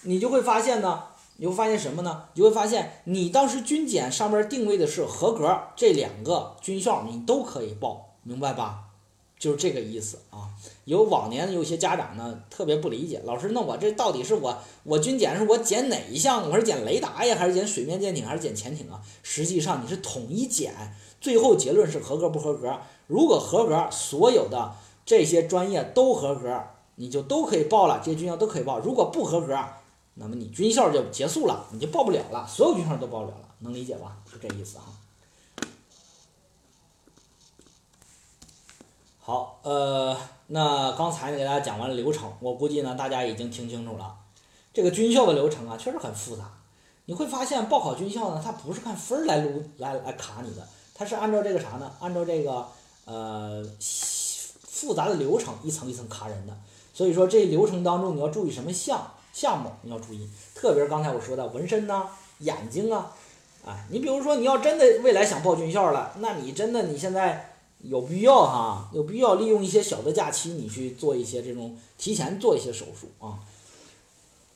[0.04, 1.06] 你就会发现呢。
[1.38, 2.26] 你会发现什么呢？
[2.36, 8.89] 你会发现，你当时军检上面定位的是合格，这两个军校你都可以报，明白吧？
[9.40, 10.54] 就是这个意思啊。
[10.86, 16.50] 有往年有些家长呢特别不理解，老师，那我这到底是我我军检是我检哪一项？
[16.50, 19.02] 我是检雷达呀，还是检水面舰艇，还是检潜艇啊？
[19.24, 22.78] 实际上你是统一检，最后结论是合格不合格。
[23.08, 24.74] 如果合格，所有的
[25.06, 26.62] 这些专业都合格，
[26.96, 28.80] 你就都可以报了，这些军校都可以报。
[28.80, 29.58] 如果不合格，
[30.16, 34.18] 那么你军校就结束了，你就报不了了，所有军校都报不了了，能理解吧？
[34.32, 34.86] 就这意思哈。
[39.30, 44.16] 好，呃，那刚才呢给大家讲完了流程，我估计呢大家已经听清楚了。
[44.74, 46.46] 这个军校的流程啊，确实很复杂。
[47.06, 51.92] 你会发现报考军校呢，它不是看分儿来录来来卡你的，它是按照这个啥呢？
[52.00, 52.66] 按照这个
[53.06, 56.58] 呃复杂的流程一层一层卡人的。
[56.92, 59.12] 所以说这流程当中你要注意什么项？
[59.32, 62.08] 项目你要注意，特别是刚才我说的纹身呐、
[62.40, 63.12] 眼睛啊，
[63.64, 67.49] 啊，你比如说你要真的未来想报军校了，那你真的你现在
[67.82, 73.40] 有必要哈，有必要利用一些小的假期，你去做一些这种提前做一些手术啊。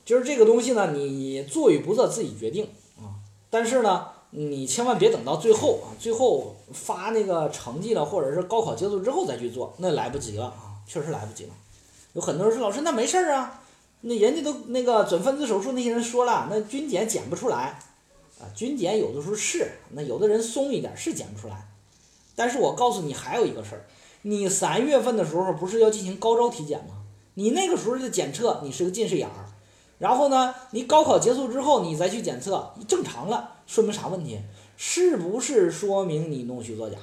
[0.04, 3.16] 就是这个东西呢，你做与不做自己决定啊。
[3.48, 11.50] 但是呢，你千万别等到最后啊，最后发那个成绩了，或者是高考结束之后再去做，那来不及了啊，确实来不及了。
[12.12, 13.62] 有很多人说老师那没事儿啊。
[14.06, 17.80] 那人家都那个准分子手术那些人说了，那军检检不出来，
[18.38, 21.66] 啊，军检有的时候是，那有的人松一点是检不出来，
[22.34, 23.86] 但是我告诉你还有一个事儿，
[24.22, 27.02] 你三月份的时候不是要进行高招体检吗？
[27.34, 29.46] 你那个时候的检测你是个近视眼儿，
[29.98, 34.40] 然后呢，你高考结束之后你再去检测正常了，说明啥问题？
[34.76, 36.96] 是不是说明你弄虚作假？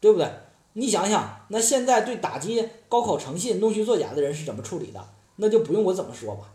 [0.00, 0.30] 对不对？
[0.74, 5.04] 你想想，那现在对打击高考诚信、弄虚作假的人是怎么处理的？
[5.36, 6.52] 那就不用我怎么说吧，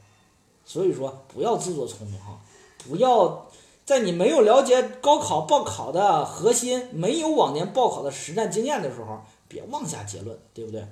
[0.63, 2.39] 所以说不要自作聪明哈，
[2.87, 3.47] 不要
[3.85, 10.85] 在你没有了解高考报考的核心，没有往年报考的实战经验的时候，别妄下结论，对不对？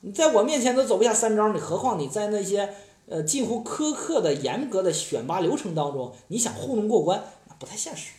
[0.00, 2.74] 你在我面前都走不下三招，你何况你在那些
[3.08, 8.10] 呃近乎苛刻的、严格的选拔流程当中，你想糊弄过关，那不太现实。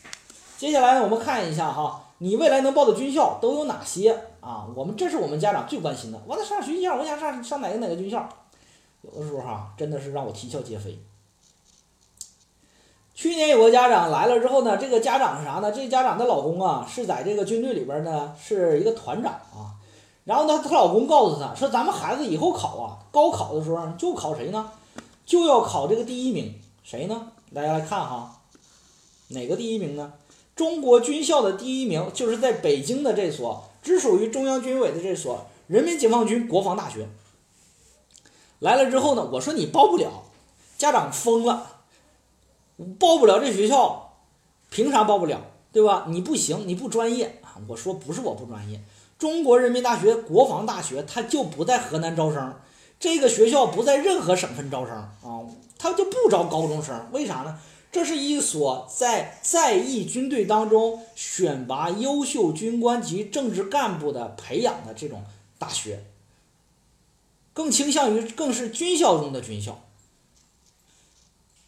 [0.58, 4.66] 接下来呢，我们看一下哈，你未来能报的军校都有哪些啊？
[4.76, 6.20] 我们这是我们家长最关心的。
[6.26, 8.28] 我得上学校，我想上上哪个哪个军校？
[9.02, 10.98] 有的时候哈，真的是让我啼笑皆非。
[13.16, 15.72] 去年有个家长来了之后呢，这个家长是啥呢？
[15.72, 19.72] 这家长的老公啊，是在这个军队里边呢，是一个团长啊。
[20.26, 24.70] 然后呢，她老公告诉她说：“咱们孩子以后考啊，高考的时候就考谁呢？
[25.26, 27.32] 就要考这个第一名，谁呢？
[27.54, 28.42] 大家来看哈，
[29.30, 30.12] 哪个第一名呢？
[30.54, 37.08] 中国军校的第一名就是在北京的这所，只属于中央军委的这所人民解放军国防大学。
[38.60, 40.24] 来了之后呢，我说你报不了，
[40.78, 41.72] 家长疯了。”
[43.00, 44.18] 报不了这学校，
[44.70, 45.42] 凭啥报不了？
[45.72, 46.06] 对吧？
[46.08, 47.60] 你不行，你不专业啊！
[47.68, 48.82] 我说不是我不专业，
[49.20, 52.56] 中国人民大学国防大学它就不在河南招生，
[53.00, 55.44] 这个学校不在任何省份招生啊，
[55.78, 57.10] 它就不招高中生。
[57.12, 57.60] 为啥呢？
[57.92, 65.24] 这是一所在在役军队当中选拔优秀军官及政治干部的培养的这种
[65.58, 66.06] 大学，
[67.54, 69.85] 更倾向于更是军校中的军校。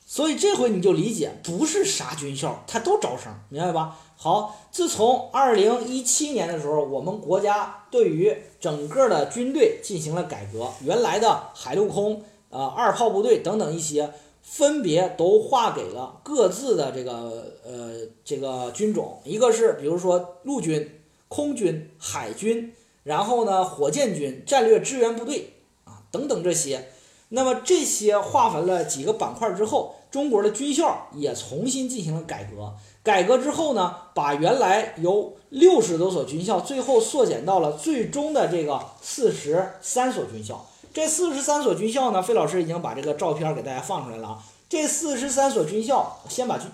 [0.09, 3.99] 所以这回你就理解，不是啥军校它都招生，明白吧？
[4.15, 26.87] 好，自从二零一七年的时候，我们国家对于整个的军队进行了改革，原来的海陆空、呃二炮部队等等一些，分别都划给了各自的这个呃这个军种，一个是比如说陆军、空军、海军，然后呢火箭军、战略支援部队啊等等这些。
[27.29, 29.95] 那么这些划分了几个板块之后。
[30.09, 40.65] 中国的军校也重新进行了改革，改革之后呢，把原来由六十多所军校，最后缩减到了最终的这个四十三所军校。
[40.93, 44.43] 这四十三所军校呢，费老师已经把这个照片给大家放出来了啊。
[44.69, 46.71] 这四十三所军校，先把军，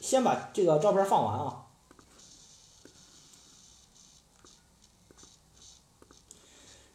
[0.00, 1.66] 先把这个照片放完啊。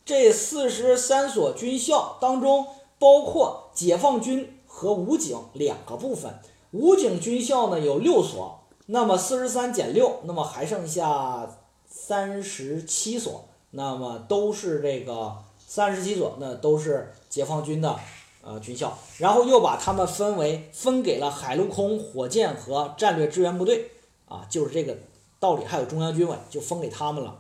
[0.06, 2.66] 这四十三所军校当中，
[2.98, 4.57] 包括解放军。
[4.78, 11.50] 和武警两个部分，武警军校呢有六所，那么四十三减六，那么还剩下
[11.88, 17.96] 三十七所，那么都是这个三十七所，那都是解放军的
[18.44, 23.90] 呃军校，然后又把他们分为分给了海陆空、火箭和战略支援部队
[24.28, 24.96] 啊，就是这个
[25.40, 27.40] 道理，还有中央军委就分给他们了，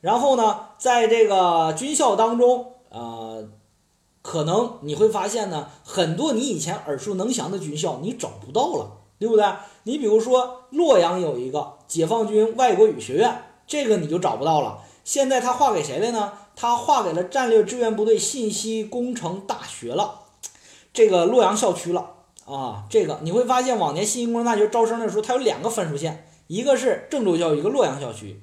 [0.00, 3.46] 然后呢，在这个军校当中，呃。
[4.20, 9.44] 可能你会发现呢，很多你以前耳熟能详的军校你找不到了，对不对？
[9.84, 14.82] 你比如说洛阳有一个解放军外国语学院，这个你就找不到了。
[15.04, 16.32] 现在他划给谁了呢？
[16.54, 20.24] 他划给了战略支援部队信息工程大学了，
[20.92, 22.14] 这个洛阳校区了
[22.44, 22.84] 啊。
[22.90, 28.42] 这个你会发现，往年信息工程大学招生的时候，它有两个分数线，一个是郑州校区，一个洛阳校区。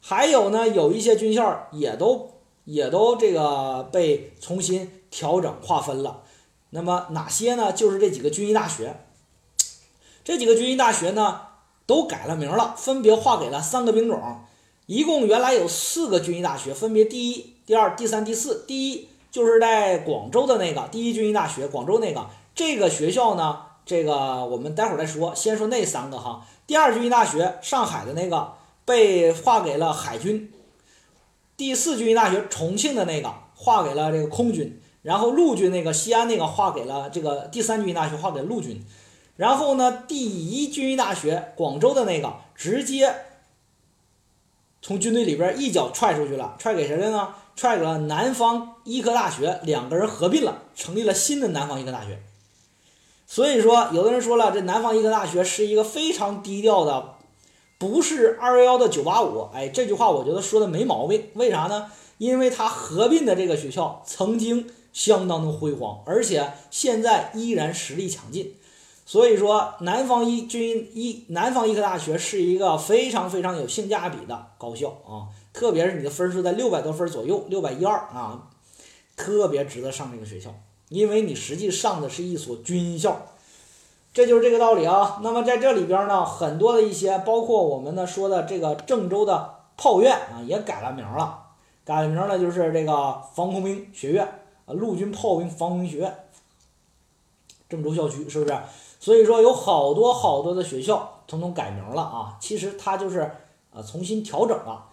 [0.00, 2.32] 还有呢，有一些军校也都。
[2.66, 6.22] 也都这个被重新调整划分了，
[6.70, 7.72] 那么哪些呢？
[7.72, 9.04] 就是这几个军医大学，
[10.24, 11.42] 这几个军医大学呢
[11.86, 14.20] 都改了名了，分别划给了三个兵种，
[14.86, 18.64] 一共原来有四个军医大学，分别第一、第二、第三、第四。
[18.66, 26.44] 第一就是在广州的那个第一军医大学，广州那个这个学校呢，这个我们待会儿再说，先说那三个哈。
[26.66, 28.54] 第二军医大学上海的那个
[28.84, 30.52] 被划给了海军。
[31.56, 38.84] 第四军医大学重庆的那个划给了这个空军，然后陆军那个西安那个划给了这个第三军医大学划给陆军，
[39.36, 43.14] 然后呢第一军医大学广州的那个直接
[44.82, 47.34] 从军队里边一脚踹出去了，踹给谁了呢？
[47.56, 52.20] 踹给了南方医科大学，两个人合并了，成立了新的南方医科大学。
[53.26, 57.15] 所以说，有的人说了，这南方医科大学是一个非常低调的。
[57.78, 61.28] 不是二幺幺的九八五，哎，这句话我觉得说的没毛病。
[61.34, 61.90] 为啥呢？
[62.18, 68.54] 因为它合并的这个学校曾经相当的辉煌，而且现在依然实力强劲。
[69.04, 78.48] 所以说，南方医军医南方医科大学是一个非常非常有性价比的高校啊，特别是你的分数在六百多分左右，六百一二啊，
[79.14, 80.54] 特别值得上这个学校，
[80.88, 83.26] 因为你实际上的是一所军校。
[84.16, 85.18] 这就是这个道理啊。
[85.20, 91.38] 那么在这里边呢，很多的一些，包括我们呢说的这个郑州的炮院啊，也改了名了。
[91.84, 94.26] 改名呢，就是这个防空兵学院
[94.64, 96.16] 啊，陆军炮兵防空学院。
[97.68, 98.58] 郑州校区是不是？
[98.98, 103.30] 所以说有好多好多的学校统统改名了啊，其实它就是
[103.74, 104.86] 呃重新调整了。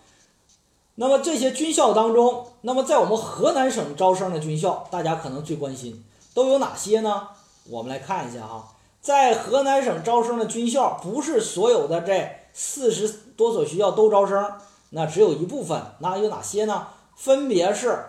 [0.96, 6.04] 那么这些军校当中，那么在我们河南省招生的军校，大家可能最关心
[6.34, 7.30] 都有哪些呢？
[7.70, 8.73] 我们来看一下哈，
[9.04, 14.54] 在河南省招生的军校，不是所有的这四十多所学校都招生，
[14.92, 16.88] 那只有一部分，那有哪些呢？
[17.18, 18.00] 分别是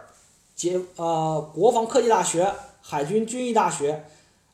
[0.55, 2.49] 解呃国防科技大学、
[2.81, 4.05] 海军军医大学，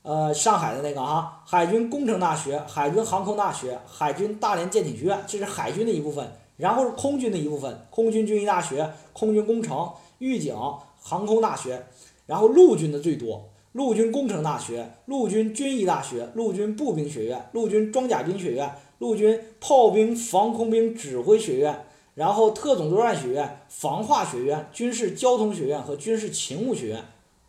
[0.01, 6.27] 呃上海的那个哈，海军工程大学、海军航空大学、海军大连舰艇学院，这是海军的一部分。
[6.57, 10.55] 然后是空军的一部分，空军军医大学、空军工程、预警
[11.01, 11.85] 航空大学，
[12.25, 13.43] 然后陆军的最多，
[13.73, 18.69] 陆军工程大学、陆军军医大学、陆军步兵学院、陆军装甲兵学院、
[18.99, 27.05] 陆军炮兵防空兵指挥学院，然后特种作战学院、防化学院、军事交通学院和军事勤务学院，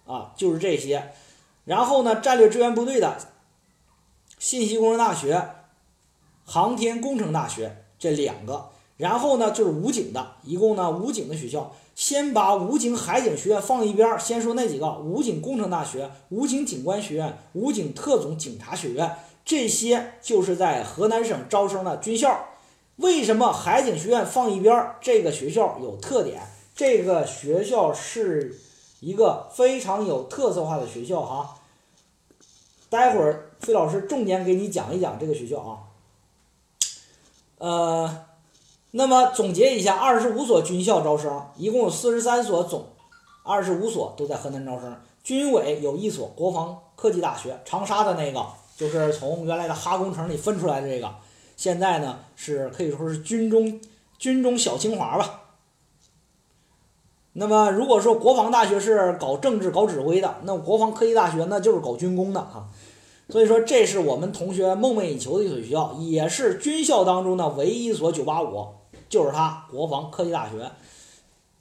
[0.06, 1.10] 啊，就是这些。
[1.64, 3.18] 然后呢，战略支援部队的
[4.38, 5.48] 信息工程大学、
[6.44, 8.68] 航天工程大学这两个。
[8.96, 22.46] 然后呢，就是武警的，一共呢武警的学校，先把武警海警学院放一边儿，先说那几个：武警工程大学、武警警官学院、武警特种警察学院，这些就是在河南省招生的军校。
[22.96, 24.96] 为什么海警学院放一边儿？
[25.00, 26.42] 这个学校有特点，
[26.74, 28.58] 这个学校是
[29.00, 31.58] 一个非常有特色化的学校哈。
[32.88, 35.78] 待会儿费老师重点给你讲一讲这个学校啊，
[37.58, 38.24] 呃。
[38.94, 42.84] 那么总结一下，二十五所军校招生，一共有四十三所，总
[43.42, 44.94] 二十五所都在河南招生。
[45.24, 48.44] 军委有一所国防科技大学，长沙的那个
[48.76, 51.10] 就是从原来的哈工程里分出来的这个，
[51.56, 53.80] 现在呢是可以说是军中
[54.18, 55.40] 军中小清华吧。
[57.32, 62.68] 那么如果说国防大学是搞政治搞指挥的，那国防科技大学那就是搞军工的哈。
[63.30, 68.81] 所以说，这是我们同学梦寐以求的一所学校，也是军校当中的唯一一所985。
[69.12, 70.72] 就是它，国防科技大学，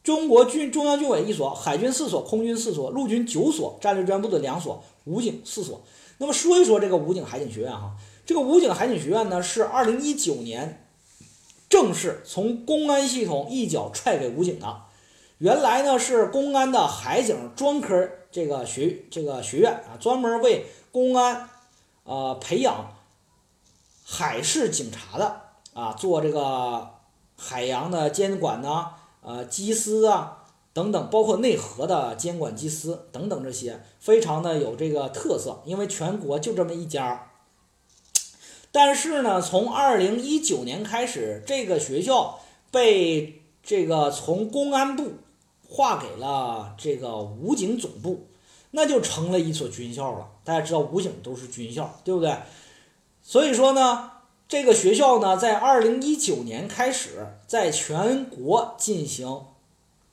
[0.02, 5.82] 中国军中央军委一所，海军四所，空军四所，陆军九所，战略专部队两所，武警四所。
[6.20, 7.91] 那么说一说这个武警海警学院哈，
[8.26, 10.88] 这个武警海警学院呢是二零一九年
[11.68, 14.84] 正式从公安系统一脚踹给武警的。
[15.39, 21.49] 原来呢是公安的海警专科这个学这个学院啊，专门为公安
[22.06, 22.95] 呃培养
[24.06, 25.41] 海事警察的
[25.74, 27.01] 啊，做这个。
[27.43, 28.91] 海洋的监管呐，
[29.23, 37.31] 呃，缉私啊等等，包括内河的监管缉私等等这些，非常的有这个特色，因为全国就这么一家。
[38.71, 42.39] 但是呢，从二零一九年开始，这个学校
[42.69, 45.13] 被这个从公安部
[45.67, 48.27] 划给了这个武警总部，
[48.69, 50.27] 那就成了一所军校了。
[50.43, 52.37] 大家知道武警都是军校，对不对？
[53.23, 54.11] 所以说呢。
[54.52, 59.45] 这个学校呢，在二零一九年开始在全国进行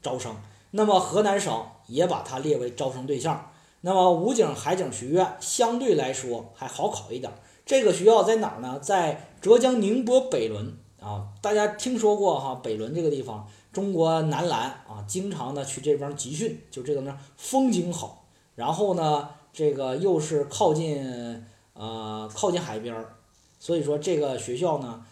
[0.01, 0.37] 招生，
[0.71, 3.51] 那么河南省也把它列为招生对象。
[3.81, 7.33] 那么武警海警学院相对来说还好考一点。
[7.67, 8.79] 这个学校在哪儿呢？
[8.79, 12.61] 在浙江宁波北仑啊，大家听说过哈？
[12.63, 18.25] 北仑这个地方，中国男篮啊，经常的去这边集训，就这个呢，风景好，
[18.55, 23.17] 然后呢，这个又是靠近呃靠近海边儿。
[23.61, 25.05] 所以说这个学校呢，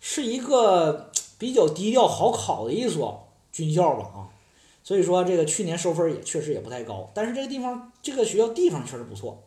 [0.00, 4.18] 是一个比较低调、好考的一所军校吧啊。
[4.84, 9.42] 所以说这个去年收分也确实也不太高，但是这个地方这个学校地方确实不错。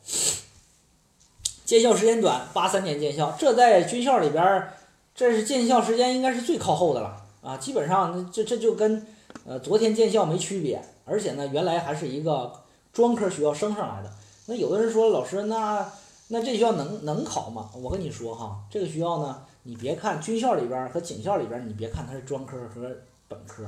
[1.65, 4.69] 建校时间短，八三年建校，这在军校里边，
[5.15, 7.57] 这是建校时间应该是最靠后的了啊。
[7.57, 9.07] 基本上这这就跟
[9.45, 12.53] 呃昨天建校没区别，而且呢原来还是一个
[12.91, 14.11] 专科学校升上来的。
[14.45, 15.91] 那有的人说老师那。
[16.33, 17.69] 那这学校能能考吗？
[17.75, 22.91] 我跟你说哈，这个学校呢，你别看军校里边和警校里边，你别看它是专科和
[23.27, 23.63] 本科，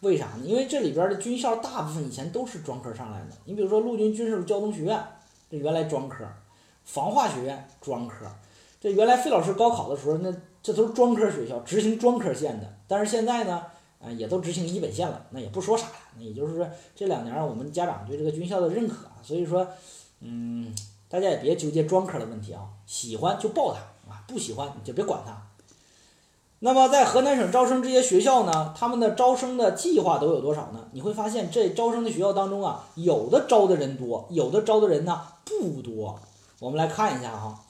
[0.00, 0.42] 为啥呢？
[0.44, 3.26] 因为这里边的军校大部分以前都是专科上来的。
[3.44, 5.00] 你比如说陆军军事交通学院，
[5.48, 6.24] 这原来专科；
[6.82, 8.26] 防化学院专科。
[8.80, 12.66] 这原来费老师高考的时候，那这都是专科学校，执行专科线的。
[12.88, 13.62] 但是现在呢，
[14.00, 15.94] 啊，也都执行一本线了，那也不说啥了。
[16.18, 19.64] 那也就是说，这两年我们家长对这个军校的认可，所以说，
[20.18, 20.74] 嗯。
[21.10, 25.36] 大家也别纠结专科的问题啊，喜欢就报它啊，不喜欢你就别管它。
[26.60, 30.86] 那么在河南省招生这些学校呢，他们的招生的计划都有多少呢？
[30.92, 36.20] 你会发现这招生的学校当中啊，有的招的人多，有的招的人呢不多。
[36.60, 37.64] 我们来看一下哈，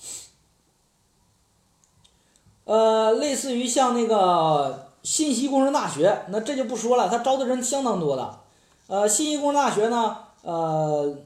[2.64, 8.40] 呃，类似于像那个信息工程大学，那这就不说了，他招的人相当多的。
[8.88, 11.16] 呃，信息工程大学呢，呃。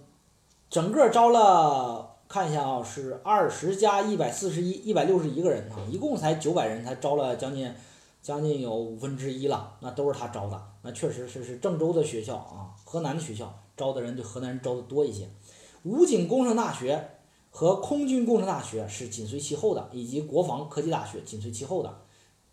[0.71, 2.04] 整个招了
[2.35, 7.72] 看一下啊，是二十加一百四十一，一百六十一个人啊，一共才九百人，才招了将近
[8.20, 15.28] 将近有五分之一了，那都是他招的，那确实是是郑州的学校啊，河南的学校招的人对河南人招的多一些。
[15.85, 17.09] 武警工程大学
[17.51, 21.99] 和空军工程大学是紧随其后的，以及国防科技大学紧随其后的，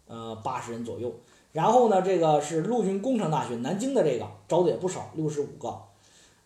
[0.05, 1.11] 呃，八十人左右。
[1.53, 5.75] 然后呢，这个是陆军工程大学，南京的这个招的也不少，六十五个。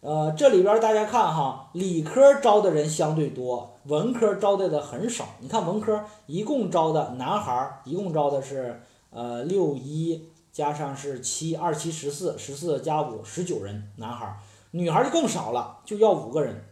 [0.02, 5.26] 呃，这里边大家看哈，理科招的人相对多，文科招的的很少。
[5.40, 14.38] 你看文科一共招的男孩儿一共招的是呃六一加上是七二七十四十四加五十九人男孩儿，
[14.72, 16.64] 女孩儿就更少了，就要五个人。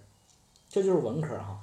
[0.70, 1.60] 这就是文科哈，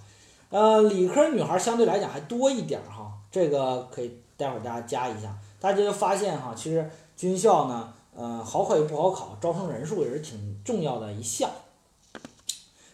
[0.49, 7.93] 呃，理科女孩相对来讲还多一点哈，这个可以待会儿大家加一下，大家就发现哈，其实军校呢。
[8.17, 11.51] 嗯，好考与不好考，招生人数也是挺重要的一项。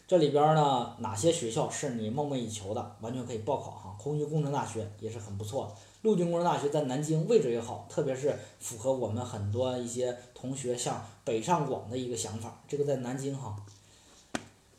[0.06, 3.96] 这里边呢，哪些学校是你梦寐以求的，完全可以报考哈。
[3.98, 12.60] 空军工程大学也是很不错的，陆军工程大学在南京位置也好，特别是符合我们很多一些同学向北上广的一个想法。
[12.68, 13.56] 这个在南京哈。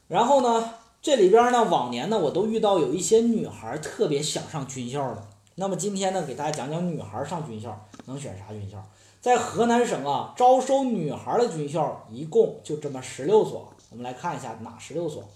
[0.08, 5.28] 然后呢，这里边呢，往年呢，我都遇到有一些女孩特别想上军校的。
[5.60, 8.78] 那么今天呢，给大家讲讲女孩上军校能选啥军校。
[9.20, 13.74] 在河南省啊，招收女孩的军校一共就这么十六所。
[13.90, 15.28] 我们来看一下哪十六所。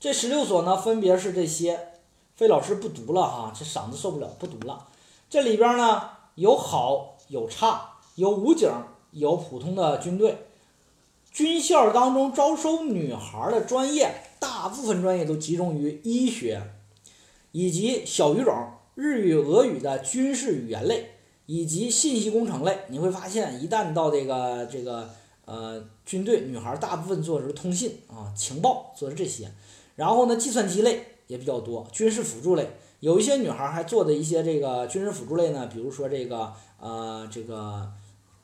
[0.00, 1.92] 这十六所呢，分别是这些。
[2.36, 4.88] 费老师不读了哈，这嗓子受不了，不读了。
[5.28, 8.70] 这里边呢有好有差，有武警，
[9.10, 10.46] 有普通的军队。
[11.36, 16.62] 军校当中招收女孩的专业，大部分专业都集中于医学。
[17.52, 18.54] 以及小语种、
[18.94, 21.10] 日语、俄语的军事语言类，
[21.44, 25.10] 以及信息工程类，你会发现，一旦到这个这个
[25.44, 29.52] 呃军队，女孩大部分做的是通信啊、情报，做的这些。
[29.94, 32.66] 然后呢，计算机类也比较多，军事辅助类，
[33.00, 37.92] 有一些女孩还做的一些这个军事辅助类呢，比如说这个呃这个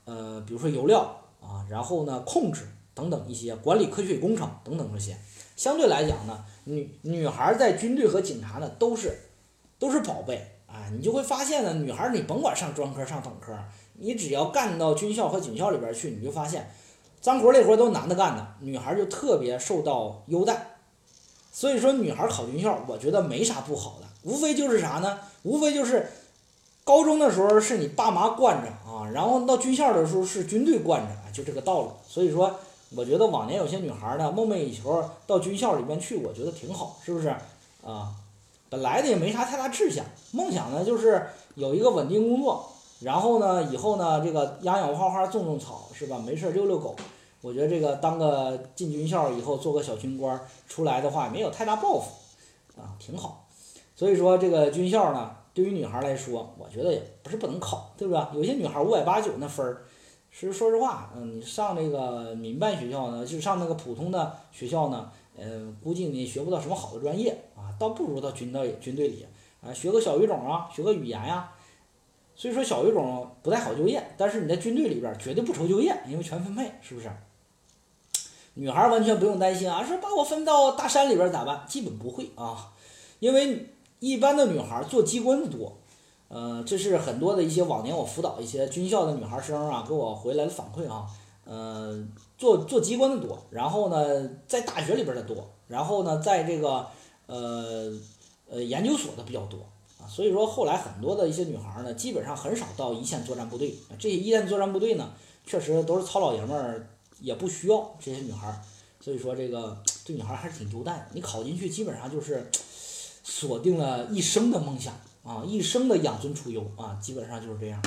[0.04, 5.16] 呃，比如说油料啊，然后呢控制等等一些管理科学工程等等这些。
[5.56, 6.44] 相对来讲呢。
[6.64, 9.18] 女女孩在军队和警察呢都是，
[9.80, 10.86] 都是宝贝啊！
[10.92, 13.52] 你就会发现呢，女孩你甭管上专科上本科，
[13.94, 16.70] 你只要干到军校和警校里边去，你就发现，
[17.20, 20.76] 脏活累活都男的干的，女孩就特别受到优待。
[21.50, 25.18] 所以说，女孩考军校，我觉得没啥不好的，无非就是啥呢？
[25.42, 26.08] 无非就是
[26.84, 31.88] 高中的时候是你爸妈惯着啊，然后到军校的时候是军队惯着，就这个道理。
[32.06, 32.56] 所以说。
[32.94, 37.28] 我觉得往年有些女孩呢，梦寐以求到军校里边去，我觉得挺好，是不是
[37.84, 38.12] 啊？
[38.68, 42.70] 本来呢也没啥太大志向，梦想呢就是有一个稳定工作，
[43.00, 46.18] 然后呢以后呢这个养养花花种种草，是吧？
[46.18, 46.94] 没事遛遛狗。
[47.40, 52.10] 我觉得这个当个进军校以后做个小军官出来的话，没有太大抱负，
[52.80, 53.46] 啊，挺好。
[53.96, 58.22] 所以说这个军校呢，对于女孩来说，我觉得也不是不能考，对不对？
[58.34, 59.82] 有些女孩五百八九那分儿。
[60.34, 69.26] 其实说实话，嗯，你上那个民办学校呢，就上那个普通的学校呢，嗯，估计你学不到什么好的专业啊，倒不如到军队军队里
[69.62, 71.52] 啊，学个小语种啊，学个语言呀。
[72.34, 77.10] 所以说小语种不太好就业，但是你在军队里边绝对不愁就业，因为全分配，是不是？
[78.54, 81.62] 女孩完全不用担心啊，说把我分到大山里边咋办？
[81.68, 82.72] 基本不会啊，
[83.20, 83.68] 因为
[84.00, 85.76] 一般的女孩做机关的多。
[86.34, 91.06] 呃，这是很多的一些往年我辅导一些军校的女孩生啊，给我回来的反馈啊。
[91.44, 92.02] 呃，
[92.38, 96.86] 做做机关的多，然后呢，在大学里边的多，然后呢，在这个
[97.26, 97.92] 呃
[98.48, 99.58] 呃研究所的比较多
[100.00, 100.08] 啊。
[100.08, 103.76] 所以说后来很多的一些女孩呢，基本上很少到一线作战部队。
[103.98, 105.10] 这些一线作战部队呢，
[105.44, 106.88] 确实都是糙老爷们儿，
[107.20, 108.58] 也不需要这些女孩。
[109.00, 109.76] 所以说这个
[110.06, 111.06] 对女孩还是挺优待的。
[111.12, 112.50] 你考进去，基本上就是
[113.22, 114.94] 锁定了一生的梦想。
[115.24, 117.80] 啊，一生的养尊处优啊，基本上就是这样，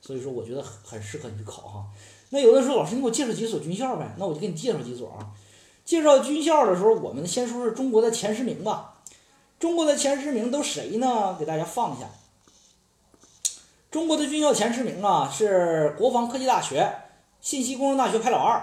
[0.00, 1.86] 所以说我觉得很适合你去考哈。
[2.30, 5.30] 那有的时候老师你给我介绍几所军校呗，那我就给你介绍几所啊。
[5.84, 8.94] 介绍军校的时候，我们先说说中国的前十名吧。
[9.58, 11.36] 中国的前十名都谁呢？
[11.38, 12.06] 给大家放一下。
[13.90, 16.92] 中国的军校前十名啊，是国防科技大学、
[17.40, 18.62] 信息工程大学排老二，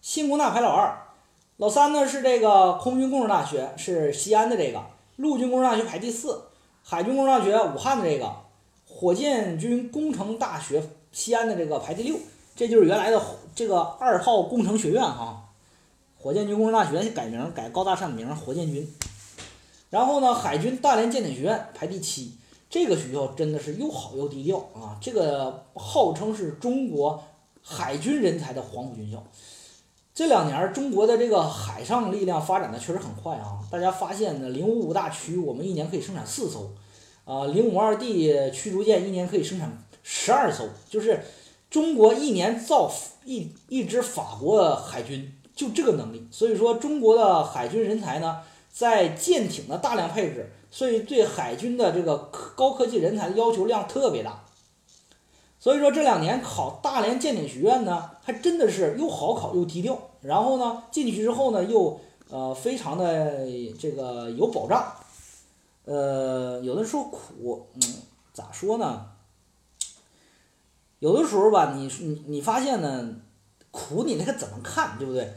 [0.00, 1.06] 信工大排老二。
[1.58, 4.82] 老三呢是这个空军工程大学，是西安的这个，
[5.16, 6.49] 陆军工程大学排第四。
[6.90, 8.28] 海军工程大学武汉的这个，
[8.84, 10.82] 火箭军工程大学
[11.12, 12.16] 西安的这个排第六，
[12.56, 13.22] 这就是原来的
[13.54, 15.50] 这个二号工程学院哈。
[16.18, 18.92] 火箭军工程大学改名改高大上的名，火箭军。
[19.88, 22.34] 然后呢，海军大连舰艇学院排第七，
[22.68, 24.98] 这个学校真的是又好又低调啊。
[25.00, 27.22] 这个号称是中国
[27.62, 29.22] 海军人才的黄埔军校。
[30.12, 33.60] 这两年中国的这个海上力量发展的确实很快啊！
[33.70, 36.68] 大家发现呢，零五五大驱我们一年可以生产四艘，
[37.30, 41.20] 啊，零五二 D 驱逐舰一年可以生产十二艘，就是
[41.70, 42.90] 中国一年造
[43.24, 46.26] 一一支法国海军，就这个能力。
[46.32, 48.40] 所以说，中国的海军人才呢，
[48.72, 52.18] 在舰艇的大量配置，所以对海军的这个
[52.56, 54.42] 高科技人才的要求量特别大。
[55.60, 59.96] 所以说这两年考大连舰艇学院呢，还真的是又好考又低调。
[60.22, 63.46] 然后呢，进去之后呢，又呃非常的
[63.78, 64.92] 这个有保障。
[65.92, 67.80] 呃，有的说苦，嗯，
[68.32, 69.06] 咋说呢？
[71.00, 73.16] 有的时候吧，你你你发现呢，
[73.72, 75.34] 苦你那个怎么看，对不对？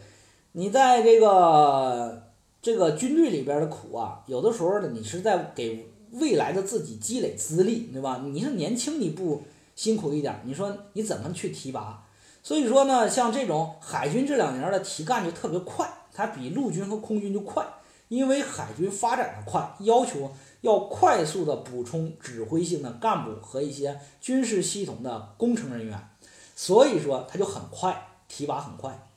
[0.51, 2.22] 你在这个
[2.62, 8.22] 这个军队里边的苦啊，有的时候呢，你是在给未来的自己积累资历，对吧？
[8.24, 9.41] 你是年轻，你不。
[9.76, 12.06] 辛苦一点，你说你怎么去提拔？
[12.43, 17.66] 所以说呢，像这种海军这两年的提干就特别快，它比陆军和空军就快，
[18.08, 20.32] 因为海军发展的快，要求
[20.62, 26.10] 要快速的补充指挥性的干部和一些军事系统的工程人员，
[26.56, 29.08] 所以说他就很快提拔很快，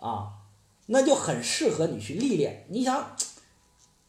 [0.00, 0.32] 啊，
[0.86, 2.64] 那就很适合你去历练。
[2.68, 3.16] 你想，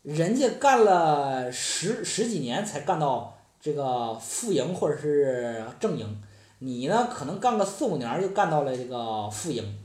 [0.03, 3.35] 人家干了十十几年才干到。
[3.61, 6.23] 这个副营或者是正营，
[6.59, 9.77] 你呢可能干个四五年就干到了这个副营，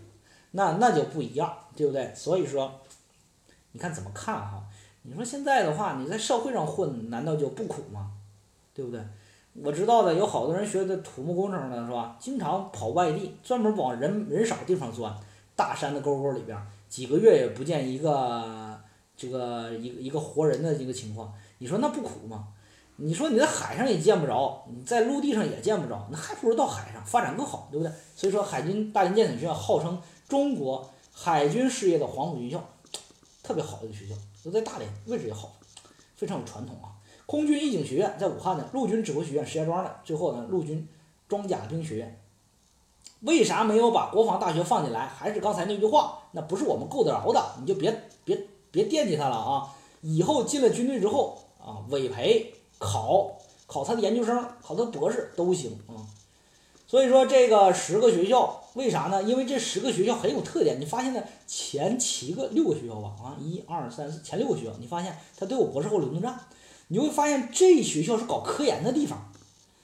[0.53, 2.15] 那那就不一样，对不对？
[2.15, 2.73] 所以说，
[3.75, 4.63] 你看怎么看哈？
[5.03, 8.13] 你说现在的话，你在社会上混，难道就不苦吗？
[8.73, 9.01] 对不对？
[9.63, 12.17] 我知道的有好多人学的土木工程的是吧？
[12.21, 15.13] 经常跑外地，专门往人人少地方钻，
[15.57, 16.57] 大山的沟沟里边，
[16.89, 18.81] 几个月也不见一个
[19.17, 22.49] 这个一个一个活人的一个情况，你说那不苦吗？
[22.97, 27.93] 你说你在海上也见不着，你在陆地上也见不着，那还不如到海上发展更好，对不对？
[28.15, 32.65] 所以说，海军大连舰艇学校号称中国海军事业的黄埔军校，
[33.45, 35.53] 特别好的一个学校，都在大连，位置也好，
[36.17, 36.99] 非常有传统啊。
[37.27, 40.89] 空军预警学院在武汉的，陆军指挥学院石家庄的，最后呢，陆军
[41.29, 42.21] 装甲兵学院。
[43.21, 45.07] 为啥没有把国防大学放进来？
[45.07, 49.73] 还是刚才那句话，那不是我们够得着的，你就别别别惦记他了啊！
[50.01, 52.53] 以后进了军队之后啊，委培。
[52.77, 56.05] 考考他的研究生，考他博士都行啊。
[56.87, 59.23] 所以说这个十个学校为啥呢？
[59.23, 60.79] 因为这十个学校很有特点。
[60.81, 61.23] 你发现呢？
[61.47, 66.39] 前七个六个学校吧，啊，一二三四，前六个学校，你发现它都有博士后流动站。
[66.89, 69.33] 你会发现这学校是搞科研的地方。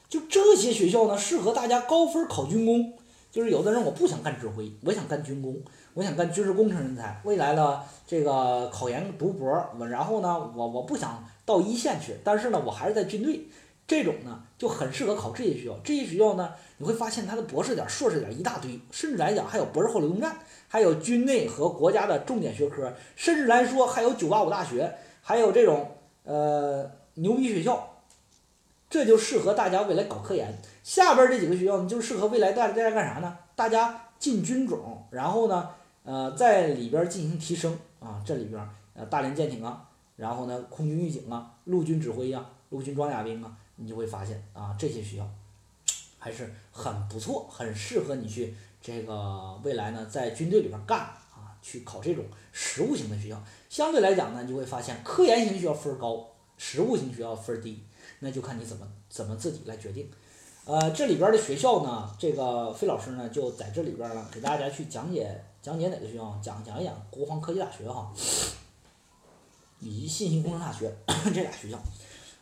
[0.09, 2.93] 就这些学校呢，适合大家高分考军工。
[3.31, 5.57] 就是有的人我不想干指挥，我想干军工，
[5.95, 7.21] 我想干军事工程人才。
[7.25, 11.25] 未来呢，这个考研读博，我然后呢，我我不想。
[11.47, 13.49] 到一线去，但是呢，我还是在军队，
[13.85, 15.75] 这种呢就很适合考这些学校。
[15.83, 20.37] 这些学校呢，你会发现它的博士点、硕士点一大堆，甚至来讲还有博士后流动站，
[20.69, 25.91] 还有军内和国家的重点学科，甚至来说还有九八五大学，还有这种
[26.25, 28.03] 呃牛逼学校，
[28.91, 30.55] 这就适合大家未来搞科研。
[30.83, 33.39] 下边这几个学校呢，就适合未来大大家干啥呢？
[33.57, 35.71] 大家进军种，然后呢，
[36.05, 39.87] 呃，在里边进行提升啊，这里边呃大连舰艇啊。
[40.17, 45.27] 然后呢，空军预警啊，陆军指挥呀，陆军装甲兵啊，你就会发现啊，这些学校
[46.19, 52.23] 还是很不错，很适合你去这个未来呢，在军队里边干啊，去考这种
[52.53, 53.43] 实务型的学校。
[53.71, 56.29] 相对来讲呢，你就会发现科研型学校分高，
[56.59, 57.83] 实务型学校分低，
[58.19, 60.11] 那就看你怎么怎么自己来决定。
[60.67, 68.13] 呃，这里边的学校呢，这个费老师呢就在这里边呢给大家去讲解讲解哪个学校，讲讲一讲国防科技大学哈。
[69.83, 70.95] 以及信息工程大学
[71.33, 71.83] 这俩学校，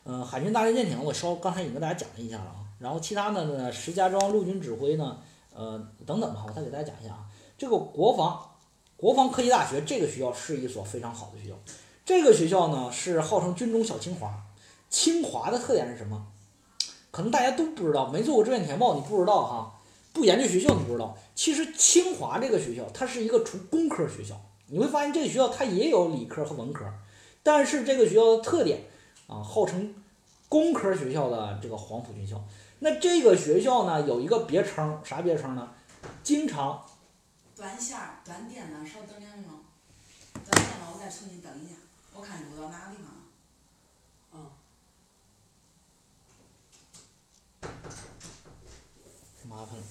[0.05, 5.19] 嗯，海军大连舰艇我稍刚才已经跟大家讲了一下了啊，然后其他的呢，石家庄陆军指挥呢，
[5.55, 7.27] 呃，等等吧，我再给大家讲一下啊。
[7.59, 8.51] 这个国防
[8.97, 11.55] 国防科技大学这个学校是一所非常好的学校，
[12.05, 14.33] 这个学校呢是号称军中小清华。
[14.89, 16.27] 清华的特点是什么？
[17.11, 19.81] 可能大家都不知道，没做过志愿填报你不知道哈，
[20.13, 21.17] 不研究学校你不知道。
[21.35, 26.85] 其实清华这个学校它是一个纯工科学校，你会发现这个学校它也有理科和文科。
[27.43, 28.81] 但是这个学校的特点
[29.29, 29.95] 啊，号称
[30.49, 32.43] 工科学校的这个黄埔军校。
[32.81, 35.73] 那这个学校呢，有一个别称，啥别称呢？
[36.23, 36.85] 经常
[37.55, 39.51] 断线儿、断电了，稍等两秒。
[40.33, 41.75] 断电了，我再重新登一下，
[42.15, 43.21] 我看录到哪个地方了。
[44.33, 44.51] 嗯
[49.49, 49.83] 麻烦了。